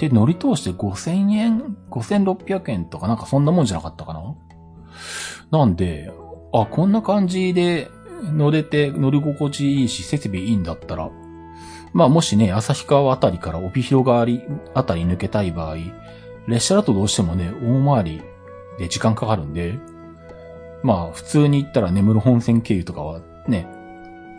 [0.00, 4.34] で、乗り通して5000円 ?5600 円とかなんかそんなもんじゃなかったかな？
[5.50, 6.10] なんで、
[6.54, 7.90] あ、こんな感じで
[8.32, 11.10] 乗れて乗り心地いいし、設備いいんだったら、
[11.92, 15.76] まあもしね、旭川あたりから帯広側あたり抜けたい場合、
[16.46, 18.22] 列車だとどうしてもね、大回り
[18.78, 19.78] で時間かかるんで、
[20.82, 23.66] まあ普通に行ったら根室本線経由とかはね、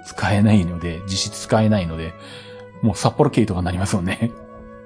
[0.05, 2.13] 使えないので、実質使えないので、
[2.81, 4.31] もう札幌経由とかになりますよね。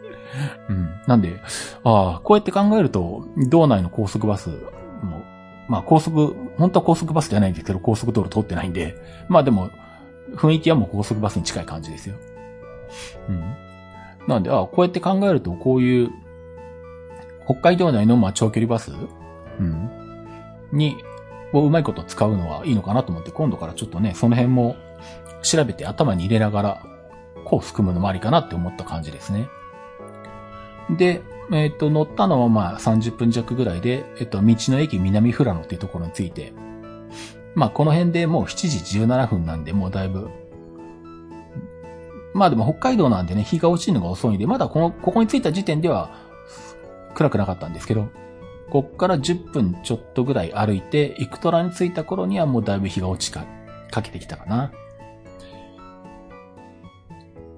[0.69, 0.89] うん。
[1.07, 1.39] なんで、
[1.83, 5.23] ああ、こうやって考えると、道内の高速バスも、
[5.67, 8.95] まあ高速、本当は高速バスじゃないんですけど、高速道路通ってないんで、
[9.29, 9.69] まあでも、
[10.35, 12.15] 雰囲気はもう高速バスに近い感じですよ。
[13.29, 13.55] うん。
[14.27, 16.09] なんで、ああ、こうやって考えると、こういう、
[17.45, 18.91] 北海道内のまあ長距離バス、
[19.59, 19.89] うん、
[20.71, 20.97] に、
[21.59, 24.75] をうまいこと使うのはいいのかなと思って、今度からちょっとね、その辺も
[25.43, 26.83] 調べて頭に入れながら、
[27.45, 29.47] コース組むのもありかなって思った感じですね。
[30.89, 36.53] で、えっ、ー、と、乗ったのはまあ30分弱ぐらいで、えっ、ー、と、道の駅南富良野っていうところに着いて、
[37.53, 40.29] まあこの辺でもう7時17分なんで、もうだいぶ、
[42.33, 46.11] まあでも北海道なんでね、日が落ちるのが遅いんで、まだこの、ここに着いた時点では
[47.13, 48.09] 暗くなかったんですけど、
[48.69, 53.45] こっから10分ちょっとぐらい歩いて、イクトラに着いた頃にはもうだいぶ日が落ちか、
[53.91, 54.71] かけてきたかな。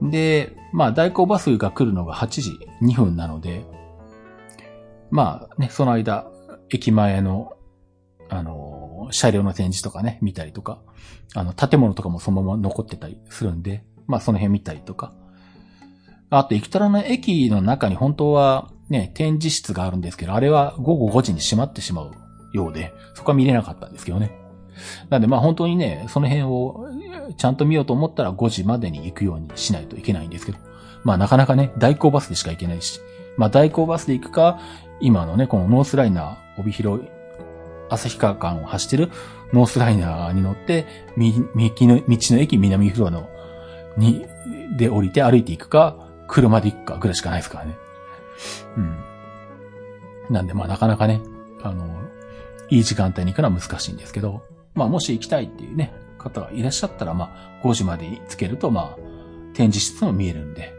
[0.01, 2.51] で、まあ、代行バスが来るのが8時
[2.81, 3.65] 2分なので、
[5.09, 6.27] まあね、その間、
[6.69, 7.53] 駅前の、
[8.29, 10.81] あの、車両の展示とかね、見たりとか、
[11.33, 15.13] あの、建物とかもそのまま残ってたりするんで、まあ、その辺見たりとか。
[16.29, 22.11] あと、駅トラの駅の中に本当はね、展示室があるんですけど、あれは午後5時に閉まってしまう
[22.53, 24.31] ようで、そこは見れなかったんですけどね。
[25.09, 26.87] なんでまあ本当にね、その辺を
[27.37, 30.57] ちゃんと見ようと思ったら5時までに行くようにしないといけないんですけど。
[31.03, 32.99] まあなかなかね、代行バスでしか行けないし。
[33.37, 34.59] まあ代行バスで行くか、
[34.99, 37.03] 今のね、このノースライナー、帯広、
[37.89, 39.11] 旭川間を走ってる
[39.53, 40.85] ノースライナーに乗って、
[41.15, 41.39] 右
[41.87, 43.29] の、道の駅南フロアの、
[43.95, 44.25] に、
[44.77, 45.95] で降りて歩いていくか、
[46.27, 47.77] 車で行くかぐらいしかないですからね。
[48.75, 48.97] うん。
[50.29, 51.21] なんでまあなかなかね、
[51.63, 51.85] あの、
[52.69, 54.43] いい時間帯に行くのは難しいんですけど、
[54.75, 59.07] まあもし行きたいっていうね、方がいらっしゃったら、まあ5時までつけると、まあ
[59.53, 60.73] 展示室も見えるんで、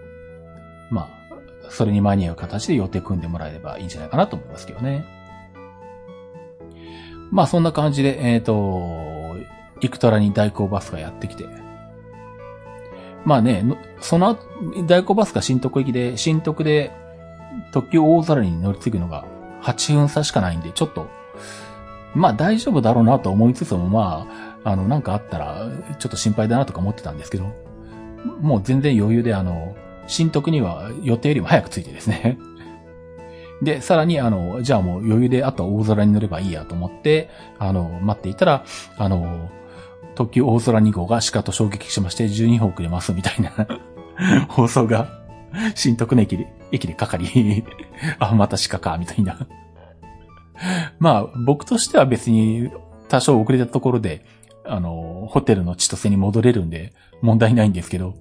[0.91, 5.05] まあ、それに間に合う形で予定組んでもらえればいいんじゃないかなと思いますけどね。
[7.31, 9.37] まあそんな感じで、えっ、ー、と、
[9.81, 11.47] イクトラに代行バスがやってきて、
[13.25, 13.65] まあね、
[14.01, 14.47] その後
[14.87, 16.93] 代行バスが新徳駅で、新徳で
[17.73, 19.25] 特急大空に乗り継ぐのが
[19.63, 21.09] 8分差しかないんで、ちょっと、
[22.15, 24.27] まあ大丈夫だろうなと思いつつも、ま
[24.65, 27.53] あ、あの、なんかあったら、ちょっと心配だなとか思ってたんですけど、
[28.41, 32.39] もう全然余裕で、あの、新徳には予定よりも早く着いてですね。
[33.63, 37.29] で、さらに、あの、じゃあもう余裕であとは大空に乗ればいいやと思って、
[37.59, 38.65] あの、待っていたら、
[38.97, 39.51] あの、
[40.15, 43.53] 特急大空2号が鹿と衝撃しまして12分遅れますみたいな
[44.49, 45.18] 放送が、
[45.75, 47.65] 新徳の駅で、駅でかかり
[48.19, 49.47] あ、また鹿か、みたいな。
[50.99, 52.71] まあ、僕としては別に
[53.09, 54.25] 多少遅れたところで、
[54.65, 56.93] あの、ホテルの千歳に戻れるんで
[57.23, 58.15] 問題ないんですけど、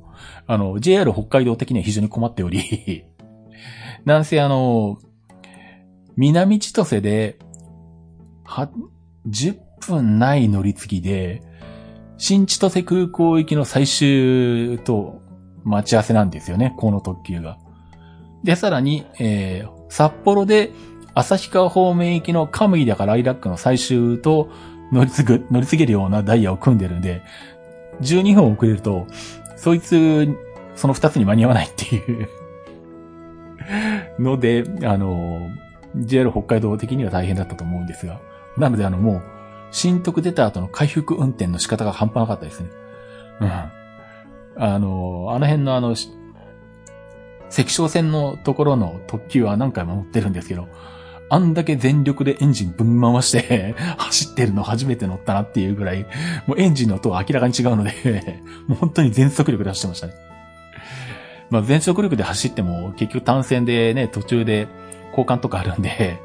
[0.45, 3.05] あの、JR 北海道的には非常に困っており
[4.05, 4.99] なんせあの、
[6.15, 7.37] 南千歳で、
[8.43, 8.69] は、
[9.27, 11.41] 10分ない乗り継ぎで、
[12.17, 15.21] 新千歳空港行きの最終と
[15.67, 17.57] 待ち合わせなんですよね、この特急が。
[18.43, 20.71] で、さらに、えー、札幌で
[21.13, 24.49] 旭川方面行きのカムイだからライラックの最終と
[24.91, 27.21] 乗り継ぐ、乗り継げるようなダイヤを組んでるんで、
[28.01, 29.07] 12分遅れると、
[29.55, 30.27] そいつ、
[30.75, 32.29] その2つに間に合わないっていう
[34.19, 35.49] ので、あの、
[35.95, 38.19] JR 北海道的には大変だったと思うんですが。
[38.57, 39.23] なので、あの、もう、
[39.71, 42.69] 新徳出た後の回復運転の仕方が半端なかったですね。
[43.41, 43.76] うん。
[44.57, 45.95] あの、あの辺のあの、
[47.49, 50.67] 赤小線のところの特急は何回も乗ってるんですけど、
[51.29, 56.05] あんだけ全力でエンジンぶん回して 走ってるの初めて乗ったなっていうぐらい、
[56.45, 57.91] もうエンジンの音は明らかに違うので
[58.67, 60.13] もう本当に全速力で走ってましたね。
[61.49, 64.67] まあ全速力で走っても結局単線でね、途中で
[65.09, 66.19] 交換とかあるんで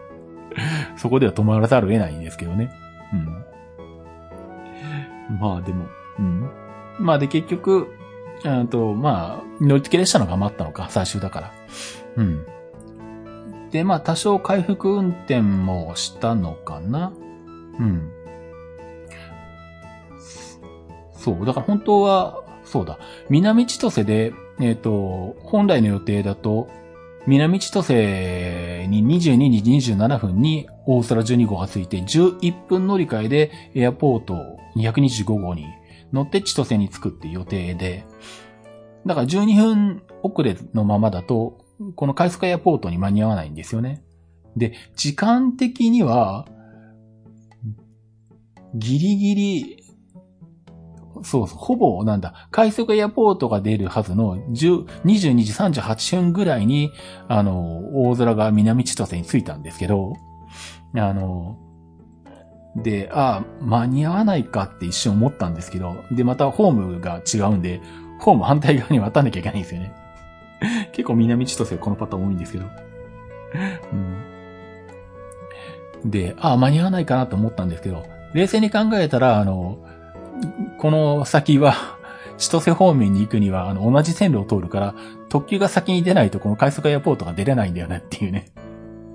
[0.97, 2.71] そこでは止まらざるを得ないんですけどね。
[3.13, 3.17] う
[5.35, 5.39] ん。
[5.41, 5.87] まあでも、
[6.19, 6.51] うん。
[6.99, 7.89] まあで結局、
[8.45, 11.53] あと、まあ、乗り付け列車のが余ったのか、最終だから。
[12.17, 12.47] うん。
[13.71, 17.13] で、まあ、多少回復運転もしたのかな
[17.79, 18.11] うん。
[21.13, 21.47] そう。
[21.47, 22.99] だから本当は、そうだ。
[23.29, 26.69] 南千歳で、えっ、ー、と、本来の予定だと、
[27.27, 34.35] 南千歳に22時27分に大空12号がついて、11分乗り換えでエアポート
[34.77, 35.67] 225号に
[36.13, 38.05] 乗って千歳に着くっていう予定で、
[39.07, 41.59] だから12分遅れのままだと、
[41.97, 44.05] この海スカエアポートに間に合わないんですよね。
[44.57, 46.47] で、時間的には、
[48.75, 49.85] ギリギリ、
[51.23, 54.85] そうそう、ほぼなんだ、快速エアポートが出るはずの22
[55.17, 56.93] 時38分ぐらいに、
[57.29, 60.15] あの、大空が南千歳に着いたんですけど、
[60.95, 61.59] あの、
[62.77, 67.81] で、ああ、間に合わないかって一瞬思ったんですけど、で、またホームが違うんで、
[68.19, 69.93] ホーム反対側に渡んなきゃいけないんですよね。
[70.93, 72.67] 結構南千歳このパターン多いんですけど。
[76.03, 79.79] うん、で、ああ、間に合わないかなと思ったんですけど、冷静に考えたら、あの、
[80.79, 81.75] この先は、
[82.39, 84.95] 千歳方面に行くには、あの、同じ線路を通るから、
[85.29, 88.47] 特急が先に出ないとこの快速エアポートが出れないんだよねっていうね。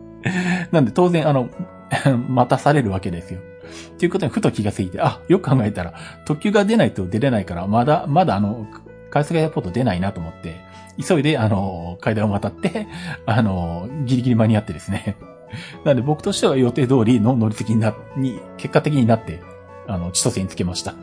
[0.72, 1.50] なんで当然、あの、
[2.30, 3.40] 待たされるわけですよ。
[3.40, 5.94] っていうことにふと気がついて、あ、よく考えたら、
[6.26, 8.68] 特急が出ないと出れないから、まだ、まだあの、
[9.10, 10.62] 快速エアポート出ないなと思って、
[11.06, 12.88] 急いで、あの、階段を渡って、
[13.26, 15.18] あの、ギリギリ間に合ってですね。
[15.86, 19.42] なので僕としては予定通りの乗り継ぎにな、に、結果的になって、
[19.88, 20.94] あの、千歳につけました。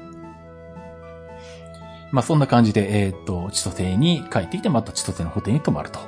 [2.13, 5.99] まあそんな感じで、えっ、ー、と、千歳に帰ってきて、また千歳のホテルに泊まると。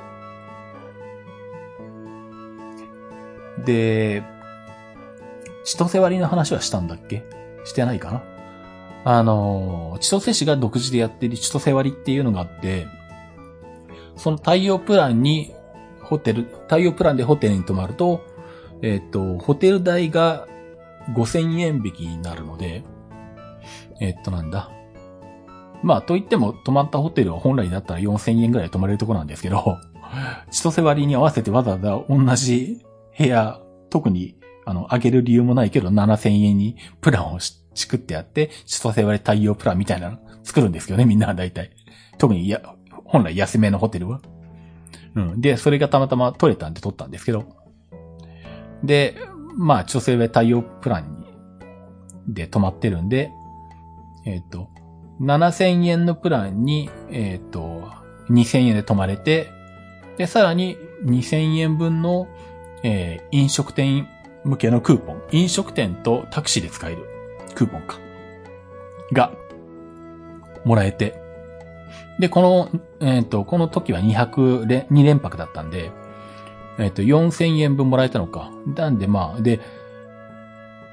[3.65, 4.23] で、
[5.67, 7.25] 千歳割の話はしたんだっけ？
[7.65, 8.23] してないかな？
[9.03, 12.87] あの、千歳市が独自でやってる千歳割っていうのがあって、
[14.15, 15.53] その対応プランに、
[16.01, 18.25] ホテル、対応プランでホテルに泊まると、
[18.81, 20.47] えっ、と、ホテル代が
[21.13, 22.85] 5000円引きになるので、
[23.99, 24.71] えっとなんだ？
[25.83, 29.77] まあ、と言っても、泊まったホテルは本来だったら4000円ぐらい泊まれるとこなんですけど、
[30.49, 32.85] 千歳割に合わせてわざわざ同じ
[33.17, 33.59] 部屋、
[33.89, 34.37] 特に、
[34.67, 41.71] あの、上げる理由もないけど7000円にプランをし、しくってやって、千歳割対応プランみたいなの作るんですけどね、みんなは大体。
[42.17, 42.61] 特に、や、
[43.05, 44.19] 本来安めのホテルは。
[45.15, 45.41] うん。
[45.41, 47.45] で、それがたまたま取れたんで取ったんですけど。
[48.83, 49.15] で、
[49.55, 51.21] まあ、千歳割対応プラン
[52.27, 53.31] に、で泊まってるんで、
[54.25, 54.67] えっ、ー、と、
[55.21, 57.89] 7000円のプランに、えっ、ー、と、
[58.29, 59.49] 2000円で泊まれて、
[60.17, 62.27] で、さらに2000円分の、
[62.83, 64.09] えー、飲食店
[64.47, 65.21] 向けのクーポン。
[65.31, 67.05] 飲食店とタクシーで使える
[67.53, 67.99] クーポンか。
[69.11, 69.31] が、
[70.65, 71.21] もらえて。
[72.19, 75.91] で、この、えっ、ー、と、この時は200連、2連泊だったんで、
[76.79, 78.51] えっ、ー、と、4000円分もらえたのか。
[78.75, 79.59] なんで、まあ、で、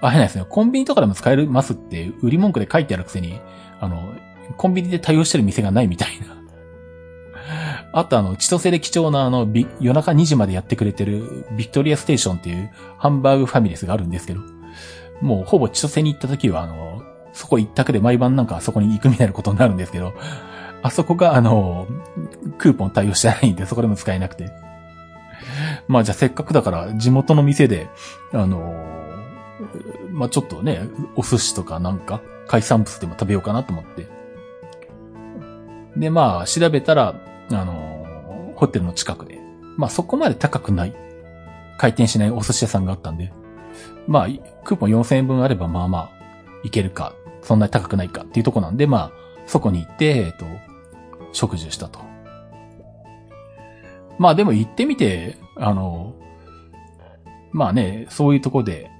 [0.00, 0.44] あ、変なですね。
[0.48, 3.40] コンビニとかでも使えますって、売り文句で書いてあるくせに、
[3.80, 4.14] あの、
[4.56, 6.33] コンビニで対応してる店がないみたいな。
[7.96, 9.48] あとあの、千歳で貴重なあの、
[9.80, 14.40] 夜中2時までやってくれてるビクトリアステーションっていうハンバーグファミレスがあるんですけど、
[15.20, 20.12] もうほぼ千歳に行った時はあの、そこ一択で毎晩なんかあそこに行くみたいなことになるんですけど、
[20.82, 21.86] あそこがあの、
[22.58, 24.50] クーポン対応してないんでそこでも使えなくて。
[25.86, 27.88] まあじゃあせっかくだから地元の店で、
[28.32, 28.74] あの、
[30.10, 34.08] まあちょっとね、お寿司とかなんか海産物でも食べようかなと思って。
[35.96, 37.14] で、まあ、調べたら、
[37.50, 39.40] あの、ホテルの近くで、
[39.76, 40.94] まあそこまで高くない、
[41.78, 43.32] 回転しないお寿司屋さんがあったんで、
[44.06, 44.28] まあ、
[44.64, 46.10] クーポン4000円分あればまあまあ、
[46.62, 49.12] いけるか、そんなに高くないかっていうとこなんで、まあ、
[49.46, 50.46] そこに行って、えっと、
[51.32, 52.00] 食事をしたと。
[54.18, 56.14] まあでも行ってみて、あの、
[57.52, 58.90] まあね、そういうとこで、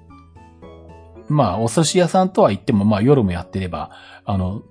[1.29, 3.91] まあ、お寿司屋さんとは言っても、まあ夜もやってれば、
[4.25, 4.63] あの、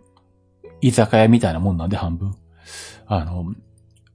[0.82, 2.36] 居酒屋みたいなもんなんで半分。
[3.16, 3.54] あの、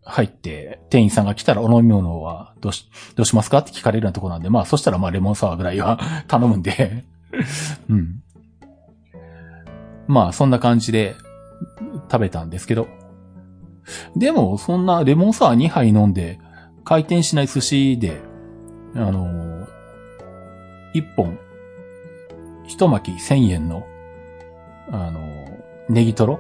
[0.05, 7.05] 入って、店員さんが来たらお飲み物はどうし、どうしますかって聞かれるようなとこなんで、まあそしたらまあレモンサワーぐらいは頼むんで
[7.89, 8.23] うん。
[10.07, 11.15] まあそんな感じで
[12.11, 12.89] 食べたんですけど。
[14.17, 16.39] でもそんなレモンサワー2杯飲んで
[16.85, 18.21] 回転しない寿司で、
[18.95, 19.67] あの
[20.95, 21.39] 1本
[22.67, 23.87] 一巻1000円の、
[24.91, 25.21] あの、
[25.89, 26.39] ネギトロ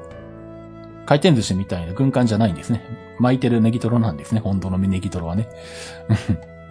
[1.09, 2.82] 回転寿司みたいな軍艦じゃないんですね。
[3.18, 4.42] 巻いてるネギトロなんですね。
[4.42, 5.48] 本当のネギトロはね。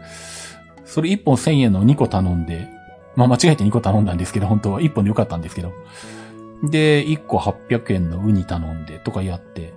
[0.86, 2.68] それ1本1000円の2個頼んで、
[3.16, 5.74] まあ間違えて2個頼んだんですけど、本当は1本でよかったんですけど。
[6.70, 9.74] で、1個800円のウニ頼んでとかやって。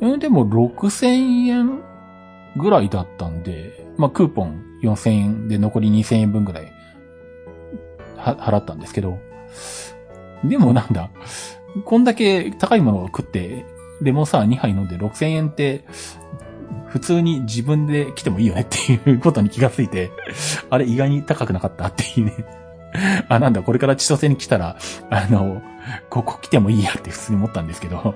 [0.00, 1.80] えでも6000円
[2.56, 6.72] ぐらいだったんで、まあクーポン4000円で残り2000円分ぐらい
[8.18, 9.20] 払ったんですけど、
[10.42, 11.10] でもなんだ、
[11.84, 13.64] こんだけ高いものを食って、
[14.00, 15.84] レモンサワー2杯飲んで6000円って、
[16.88, 20.10] 普通に自分で来てもいいよねっていうことに気がついて、
[20.68, 22.44] あれ意外に高くなかったっていうね。
[23.28, 24.76] あ、なんだ、これから千歳に来たら、
[25.10, 25.62] あの、
[26.08, 28.14] ここ来てもいいやって普通に思ったんですけど。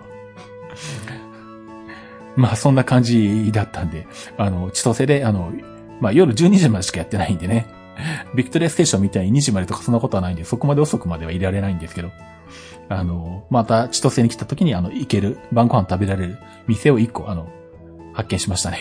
[2.36, 5.52] まあそんな感じだったんで、あの、千歳で、あの、
[6.00, 7.66] まあ夜12時までしかやってないんでね。
[8.34, 12.10] ビクトリアステーションみたいに2時までとかそんなことはないんで、そこまで遅くまではいられないんですけど、
[12.88, 17.48] あの、また千歳に来た時にあの、行ける、晩ご飯食べられる店を1個、あの、
[18.12, 18.78] 発見しましたね。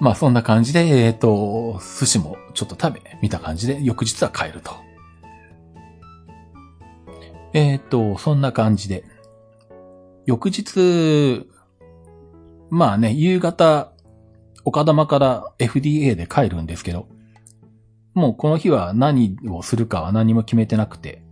[0.00, 4.72] まあそんな感じで、えっ、ー、と、寿司もちょっと食べ、見た感じで、翌日は帰ると。
[7.52, 9.04] えっ、ー、と、そんな感じで。
[10.26, 11.48] 翌日、
[12.70, 13.92] まあね、夕方、
[14.64, 17.08] 岡玉から FDA で帰るんですけど、
[18.18, 21.22] もうこの日は何をするかは何も決めてなくて、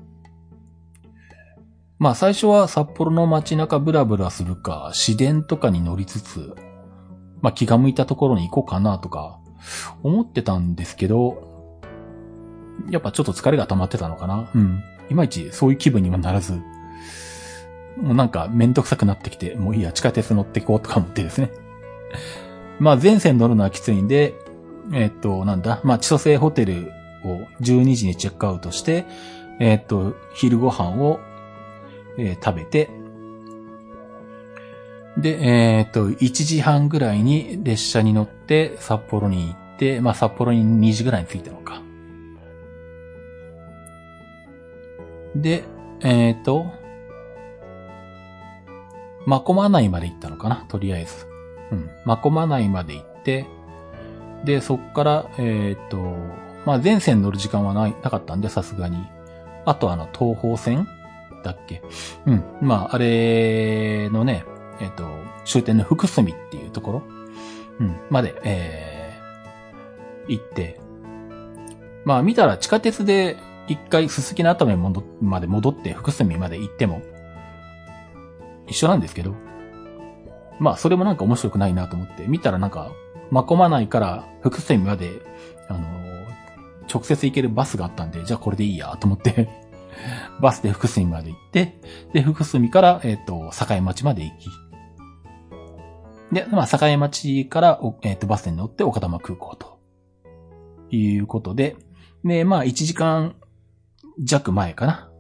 [1.99, 6.55] まあ最初は札幌の街中ブラブラするか、市電とかに乗りつつ、
[7.43, 9.39] まあ気が向いたところに行こうかなとか
[10.03, 11.91] 思ってたんですけど、
[12.91, 14.83] やっぱちょっと疲れが溜まってたのかなうん。
[15.11, 16.53] いまいちそういう気分にもならず、
[17.97, 21.51] もうなんかめんどくさくなってきて、もういいや、地下鉄乗っていこうとか思ってですね。
[22.79, 24.35] まあ全線乗るのはきついんで、
[24.93, 26.93] えっ、と、なんだ、まあ千歳ホテル
[27.25, 29.07] を12時にチェックアウトして、
[29.59, 31.21] えっ、と、昼ご飯を、
[32.19, 32.91] えー、食べて、
[35.17, 41.83] で、えっ、と、1時半ぐらいに列車に乗って札幌に行って、まあ札幌に2時ぐらいに着いたのか。
[45.35, 45.65] で、
[46.03, 46.67] えっ、と、
[49.27, 51.27] まこまないまで行ったのかな、とりあえず。
[51.73, 51.91] うん。
[52.05, 53.47] まこまないまで行って、
[54.47, 55.99] で、そっから、えっ、ー、と、
[56.65, 58.97] まあ全線乗る時間はない、なかったんで、さすがに。
[59.67, 60.89] あとあの、東方線？
[61.43, 61.83] だっけ？
[62.25, 62.45] うん。
[62.63, 64.45] まあ、あれのね、
[64.81, 65.05] えっ、と、
[65.45, 67.03] 終点の福住っていうところ、
[67.81, 70.81] うん、まで、えー、行って、
[72.05, 73.37] まあ見たら地下鉄で
[73.69, 77.03] 一回すすきの頭にまで戻って福住まで行っても、
[78.69, 79.35] 一緒なんですけど、
[80.61, 82.93] まあそれもなんか面白くないなと思って、見たらなんか、
[83.31, 85.11] まこまないから福住まで、
[85.69, 85.87] あの
[86.93, 89.49] 直接行けるバスがあったんで、じゃあこれでいいやと思って
[90.41, 91.81] バスで福住まで行って、
[92.13, 94.49] で、福住から、えっ、ー、と、境町まで行き、
[96.33, 99.77] で、まあ、境町から、えっ、ー、と、バスに乗って岡玉空港と。
[100.91, 101.77] いうことで、
[102.25, 103.37] で、まあ、1時間
[104.23, 105.11] 弱前かな。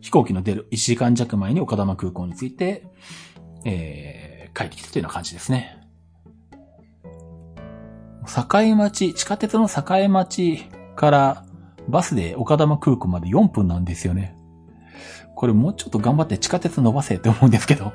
[0.00, 2.84] 飛行機の出る1時間弱前に岡玉空港に着いて、
[3.64, 5.75] えー、帰ってきたというような感じですね。
[8.26, 11.44] 境町、地下鉄の境町から
[11.88, 14.36] バスで岡玉空港まで4分なんですよね。
[15.34, 17.92] これもうちょっと頑張って地下鉄伸ばせって思うんですけど。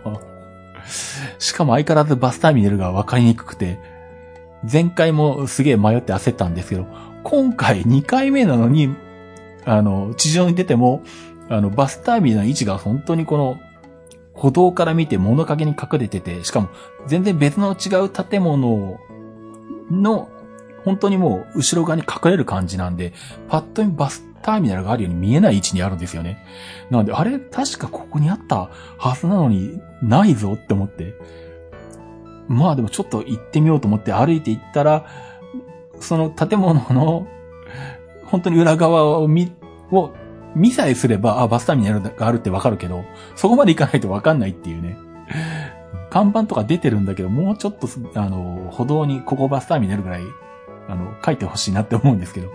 [1.39, 3.79] しかも相変わらずバスターミナルが分かりにくくて、
[4.71, 6.85] 前回もすげえ迷って焦ったんですけど、
[7.23, 8.95] 今回2回目なのに、
[9.65, 11.01] あの、地上に出ても、
[11.49, 13.57] あの、バスターミナルの位置が本当にこの、
[14.33, 16.69] 歩道から見て物陰に隠れてて、しかも
[17.05, 18.99] 全然別の違う建物
[19.89, 20.29] の、
[20.83, 23.13] 本当にもう後ろ側に隠れる感じなんで、
[23.47, 26.43] パッと見バスターミナルがあるように見えない位置にあるんですよね。
[26.89, 31.13] なので、あれ確かここにあったはずなのにないぞって思って。
[32.47, 35.05] まあでもちょっと行ってみようと思って歩いて行ったら、
[35.99, 37.27] その建物の
[38.25, 39.51] 本当に裏側を見、
[39.91, 40.11] を
[40.55, 43.03] 見さえすれば、あ、バスターミナルがあるってわかるけど、
[43.35, 44.97] そこまで行かないとわかんないっていうね。
[46.11, 50.23] 看板とか出てるんだけど、もうちょっと、あの、歩道にここバスターミナルぐらい、
[50.89, 52.51] あの、書いてほしいなって思うんですけど。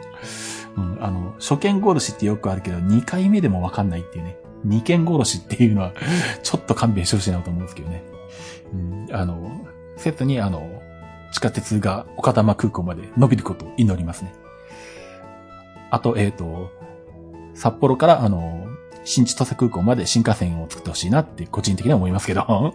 [0.77, 4.37] うん、あの、初見殺しってよくあるけど、2回目でもわかんないっていうね。
[4.66, 5.95] 2件殺しっていうのは、
[6.43, 8.05] ちょっと勘弁してほしいなと思うんですけどね。
[8.74, 9.66] うん、あの、
[9.97, 10.83] 説にあの、
[11.33, 14.35] 地下鉄が岡玉空港まで伸びることを祈りますね。
[15.91, 16.70] あと、えっ、ー、と、
[17.55, 18.66] 札幌からあの、
[19.05, 22.74] 新千歳空港まで新幹線を作ってほしいなって個人的には思いますけど。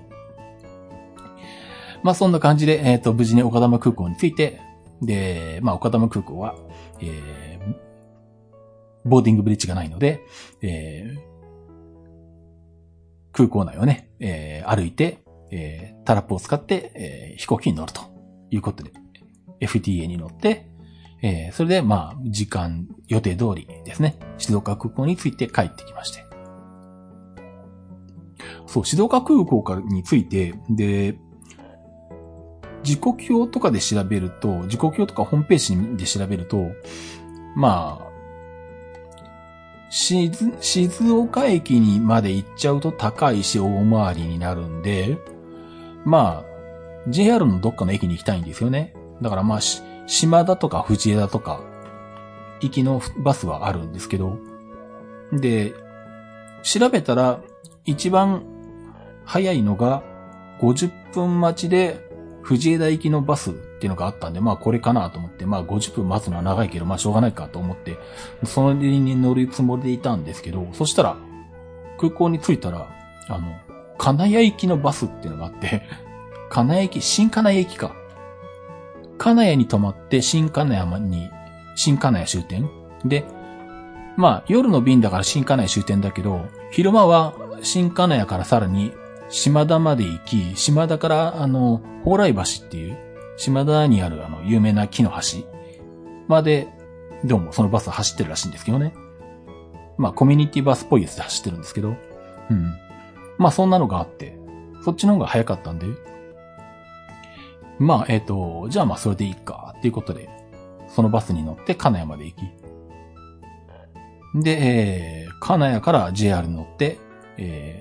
[2.04, 4.60] まあそんな感じで、えっ、ー、と、無事に岡玉空港に着いて、
[5.02, 6.56] で、まあ岡玉空港は、
[7.00, 10.22] えー、ボーディングブリッジがないので、
[10.62, 11.20] えー、
[13.32, 18.02] 空港内をね、えー、歩いて、えー、タラップを使って、えー、飛行機に乗ると
[18.50, 18.92] いうことで、
[19.60, 20.68] FTA に乗って、
[21.22, 26.26] えー、それで、まあ、時間、予定通りですね、静岡空港に着いて帰ってきまして。
[28.66, 31.18] そう、静岡空港からについて、で、
[32.84, 36.72] 時刻表とかで調べると、時刻表とかホームページで調べると、
[37.56, 38.12] まあ、
[39.90, 45.18] 静、岡駅にまで行っちゃうと高いし大回りになるんで、
[46.06, 48.94] まあ、JR のどっかの駅に行きたいんですよね。
[49.22, 49.60] だからまあ、
[50.08, 51.62] 島田とか藤枝とか、
[52.62, 54.38] 行きのバスはあるんですけど、
[55.34, 55.74] で、
[56.64, 57.42] 調べたら、
[57.86, 58.44] 一番
[59.26, 60.04] 早いのが、
[60.60, 62.11] 50分待ちで、
[62.42, 67.98] 藤枝行きのバスっていうのがあったんで、まあこれかなと思って、まあ50分待つのは長いけど、まあしょうがないかと思って、
[68.46, 71.18] そのに乗るつもりでいたんですけど、そしたら、
[72.00, 72.90] 空港に着いたら、
[73.28, 73.54] あの、
[73.98, 75.84] 金谷行きのバスっていうのがあって、
[76.50, 77.92] 金谷駅、新金谷駅か。
[79.18, 81.30] 金谷に泊まって新金谷に、
[81.76, 82.70] 新金谷終点
[83.06, 83.26] で、
[84.18, 88.92] まあ夜の便だから新金谷終点だけど、昼間は新金谷からさらに
[89.32, 92.98] 島田まで行き、島田からあの、蓬莱橋っていう、
[93.38, 95.48] 島田にあるあの、有名な木の橋
[96.28, 96.68] まで、
[97.24, 98.94] どうもそのバス走ってるらしいんですけどね。
[99.98, 101.96] まあコミュニティバスっぽいやつで走ってるんですけど、
[102.50, 102.76] うん。
[103.38, 104.38] まあそんなのがあって、
[104.84, 105.88] そっちの方が早かったんで、
[107.80, 110.30] まあ、えっ、ー、と、じゃあまあそれでいいか、っていうことで、
[110.90, 112.42] そのバスに乗って金谷まで行き、
[114.44, 116.98] で、えー、金谷から JR に乗って、
[117.38, 117.81] え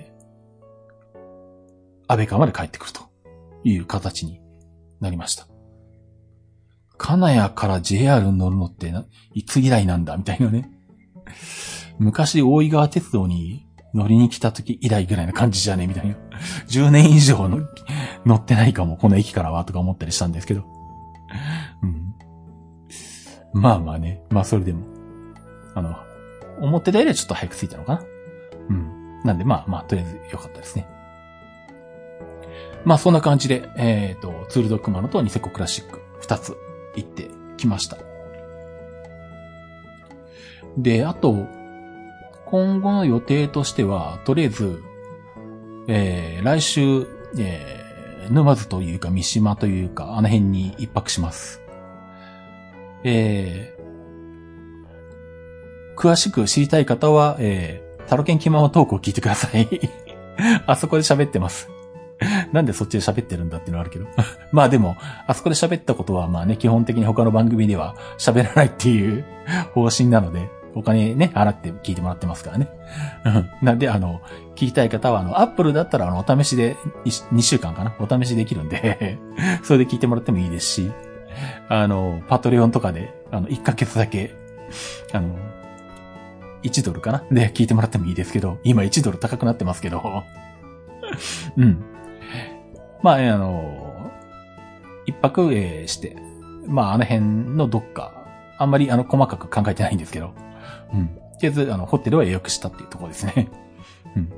[2.11, 3.01] 安倍川まで帰ってくると
[3.63, 4.41] いう形に
[4.99, 5.47] なりました。
[6.97, 8.93] 金谷から JR に乗るのって
[9.33, 10.69] いつ以来なんだみたいなね。
[11.99, 16.15] 昔大井川鉄道に乗りに来た時以来ぐらいな感じじゃねみたいな。
[16.67, 17.59] 10年以上の
[18.25, 20.65] 乗ってないかも、この駅からは、とか思ったりしたんですけど。
[21.81, 22.13] うん。
[23.53, 24.21] まあまあね。
[24.29, 24.85] まあそれでも。
[25.75, 25.95] あの、
[26.59, 28.03] 思ってたよりはちょっと早く着いたのかな。
[28.69, 29.21] うん。
[29.23, 30.87] なんでまあまあ、とりあえず良かったですね。
[32.85, 36.55] まあそんな感じで、えっ、ー、と、ツールドクマノとニセコクラシック二つ
[36.95, 37.97] 行ってきました。
[40.77, 41.47] で、あと、
[42.45, 44.83] 今後の予定としては、とりあえず、
[45.87, 51.61] えー、来週、えー、沼津というか三島というか、あの辺に一泊します。
[53.03, 59.67] えー、詳しく知りたい方は、えー、タロケン気ままトークを聞いてください。
[60.67, 61.69] あそこで喋ってます。
[62.53, 64.05] なんでそっちで喋ってるんだっていうのはあるけど。
[64.51, 64.95] まあでも、
[65.27, 69.25] あそこで喋ったことは、まあね、基本的に他の番組では 喋らないっていう
[69.73, 72.69] 方針なので、お金ね、払って聞いてもらってますからね。
[73.25, 74.21] うんなんで、あの、
[74.55, 77.93] 聞きたい方は、あの、アップルだったら、あの、お試しで、2週間かな？
[77.99, 79.19] お試しできるんで
[79.63, 80.91] それで聞いてもらってもいいですし、
[81.67, 84.33] あの、パトレオンとかで、あの、1ヶ月だけ、
[85.11, 85.35] あの、
[86.63, 87.23] 1ドルかな？
[87.31, 90.23] で聞いてもらってもいいですけど、今1ドル高くなってますけど、
[91.57, 91.83] うん。
[93.01, 94.11] まあ、あの、
[95.05, 95.51] 一泊、
[95.87, 96.15] して、
[96.67, 97.21] まあ、あの辺
[97.55, 98.13] のどっか、
[98.57, 100.33] あんまりあの、細かく考えてないんですけど、
[100.93, 101.07] うん。
[101.07, 103.49] とりあえず、あの、ホテルは予約したっていうところですね。
[104.15, 104.29] うん。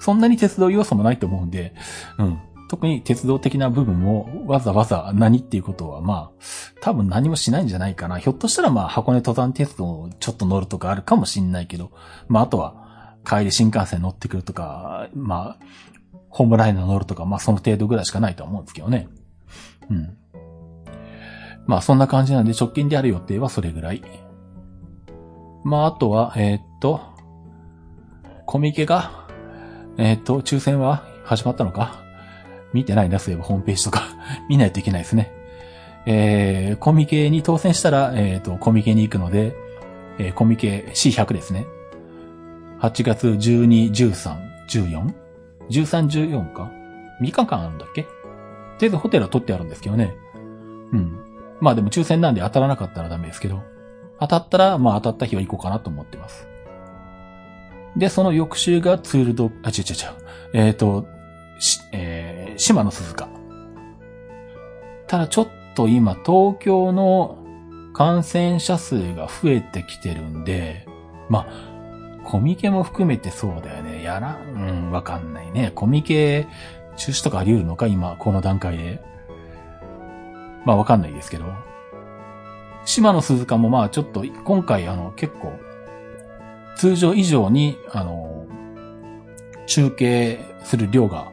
[0.00, 1.74] そんなに鉄道要素もないと思うんで、
[2.18, 2.38] うん。
[2.68, 6.42] 特に鉄道的な部分をわざわざ何っていうことは、まあ、
[6.80, 8.18] 多分何もしないんじゃないかな。
[8.18, 11.90] ひょっとしたらまあ、箱根登山鉄道ちょっと乗るとかあるかもしんないけど、
[12.28, 15.64] まあ、あとは、帰り新幹線乗ってくるとか、まあ、
[16.30, 19.08] ホームライナー乗るとか、まあ、その程度ぐらいしかないと思うんですけどね。
[19.90, 20.16] うん。
[21.66, 24.02] まあ、そんな感じなんで、直近である予定はそれぐらい。
[25.64, 27.00] まあ、あとは、えー、っと、
[28.46, 29.28] コミケが、
[29.98, 32.02] えー、っと、抽選は始まったのか？
[32.72, 34.02] 見てないな、そういえばホームページとか
[34.48, 35.32] 見ないといけないですね。
[36.06, 39.54] えー、コミケに当選したら、えっ、と、コミケに行くので、
[40.18, 41.66] えー、コミケ C100 ですね。
[42.80, 44.36] 8月12、13、
[44.68, 45.12] 14
[45.70, 46.70] 13、14か
[47.20, 48.02] ?3 日間あるんだっけ？
[48.02, 48.16] とり
[48.82, 50.16] あえずホテルは取ってあるんですけどね。
[50.92, 51.18] うん。
[51.60, 53.62] まあでも抽選なんで当たらなかったらダメですけど。
[54.18, 56.46] 当たったら、まあ当たった日は行こうかなと思ってます。
[57.96, 60.66] で、その翌週がツールド、あ、違う違う違う。
[60.66, 61.06] えっ、ー、と、
[61.58, 63.28] し、えー、島の鈴鹿。
[65.06, 67.38] ただちょっと今東京の
[67.92, 70.86] 感染者数が増えてきてるんで、
[71.28, 71.69] まあ、
[72.24, 74.02] コミケも含めてそうだよね。
[74.02, 75.72] やら、うん、わかんないね。
[75.74, 76.46] コミケ
[76.96, 77.86] 中止とかあり得るのか？
[77.86, 79.02] 今、この段階で。
[80.64, 81.46] まあわかんないですけど。
[82.84, 85.52] 島の鈴鹿もまあちょっと今回あの結構
[86.76, 88.46] 通常以上にあの
[89.66, 91.30] 中継する量が、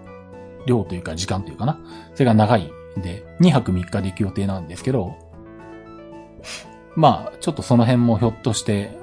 [0.66, 1.80] 量というか時間というかな。
[2.14, 5.16] それが長いんで、2泊3日で行く予定なんですけど、
[6.96, 8.97] まあ、ちょっとその辺もひょっとして、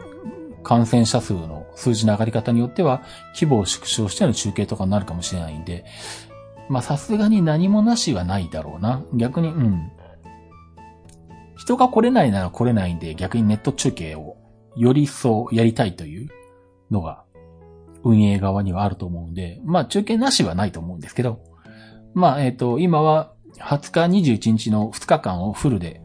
[0.64, 3.02] 感染者数の数字の上がり方によっては、
[3.34, 5.84] 規模を縮小しての中継とかになるかもしれないんで、
[6.68, 9.04] まあさすがに何もなしはないだろうな。
[9.14, 9.92] 逆に、うん。
[11.56, 14.36] 人が来れないなら来れないんで、逆にネット中継を
[14.74, 16.28] より一層やりたいという
[16.90, 17.22] のが、
[18.02, 21.40] 運営側にはあると思うんで、まあ中継なしはないと思うんですけど、
[22.14, 26.00] まあ、えっ、ー、と、今は20日、21日の2日間をフルで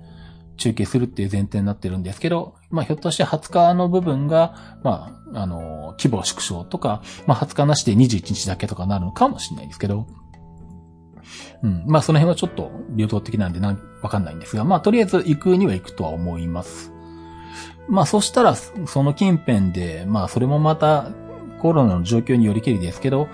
[0.57, 10.07] 中継するっていう前提になってるんですけど、まあ、ひょっとして20日の部分が、まあ、あの、規模縮小とか、まあ、20日なしで21日だけとかなるのかもしれないですけど、
[11.63, 11.83] うん。
[11.87, 16.91] まあ、その辺はちょっと流動的なんでな、わかんないんですが、まあ、とりあえず行くには行くとは思います。
[17.87, 21.11] まあ、そしたら、その近辺で、まあ、それもまた、
[21.59, 23.27] コロナの状況によりけりですけど、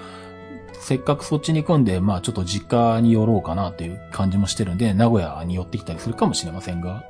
[0.74, 7.04] せっかくそっちに行くんで、まあ、ちょっと実家に寄ろうかなっていう感じもしてるんで、名古屋に寄ってきたりするかもしれませんが、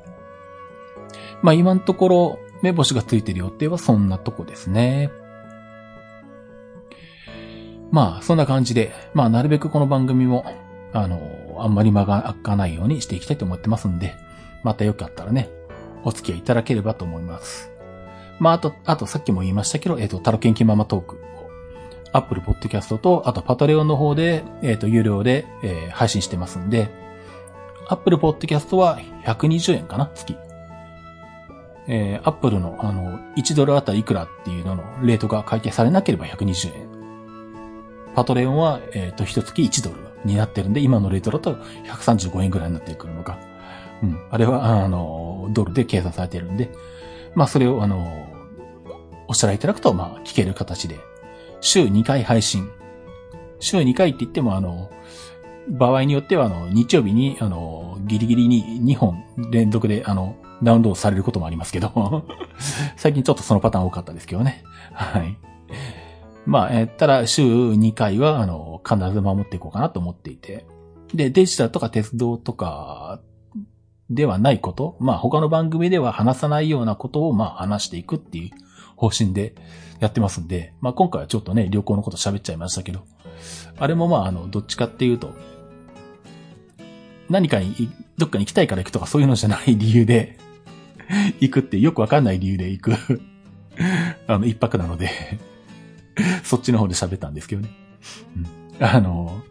[1.42, 5.10] まあ、今のところ、目星がついてる予定はそんなとこですね。
[7.90, 10.44] まあ、そんな感じで、まあ、なるべくこの番組も、
[10.92, 14.14] あの、あんまり間が空かないようにしていきたいと思ってますんで、
[14.62, 15.50] またよかったらね、
[16.04, 17.70] お付き合いいただければと思います。
[18.38, 21.18] まあ、あと、あとさっきも言いましたけど、えっ、ー、と、タロケンキママトークを、
[22.12, 26.88] Apple Podcast と、あと Patreon の方で、えっ、ー、と、有料で、えー、配信してますんで、
[27.88, 30.36] Apple Podcast は120円かな月。
[31.88, 36.96] えー、 Apple の、あの、1ドルあたりいくらっていうののレートが改定されなければ120円。
[38.14, 43.38] Patreon は、えっ、ー、と、一月1ドルになってるんで、今のレートだと135円ぐらいになってくるのか。
[44.02, 44.18] うん。
[44.30, 46.70] あれは、あの、ドルで計算されてるんで、
[47.34, 48.26] まあ、それを、あの、
[49.28, 50.98] おっしゃらいただくと、まあ、聞ける形で、
[51.60, 52.70] 週2回配信。
[53.60, 54.90] 週2回って言っても、あの、
[55.68, 62.24] 場合によっては、あの、日曜日に、あの、ギリギリに2本連続で、あの、ダウンロードされることもありますけど
[62.96, 64.62] 最近ちょっとそのパターン多かったですけどね。
[64.92, 65.36] はい。
[66.46, 70.64] まあ、えったら週2回は、あの、必ず守っていこうかなと思っていて。
[71.12, 73.20] で、デジタルとか鉄道とか
[74.10, 78.50] ではないこと、まあ他の番組では話さないようなことをまあ話していくっていう
[78.96, 79.54] 方針で
[79.98, 83.00] やってますんで、まあ今回はちょっとね、旅行のこと喋っちゃいましたけど、
[83.78, 85.34] あれもまああの、どっちかっていうと、
[87.28, 87.74] 何かに、
[88.18, 90.38] どっかに行きたいから行くとかそういうのじゃない理由で、
[91.40, 92.92] 行くってよくわかんない理由で行く
[94.26, 95.10] あの、一泊なので
[96.44, 97.70] そっちの方で喋ったんですけどね。
[98.78, 98.84] うん。
[98.84, 99.42] あの、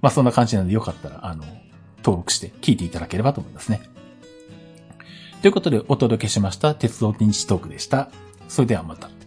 [0.00, 1.44] まあ、そんな感じなんでよかったら、あの、
[1.98, 3.80] 登録して聞いていただければと思いますね。
[5.40, 8.10] ということでお届けしました鉄道認知トークでした。
[8.48, 9.21] それではまた。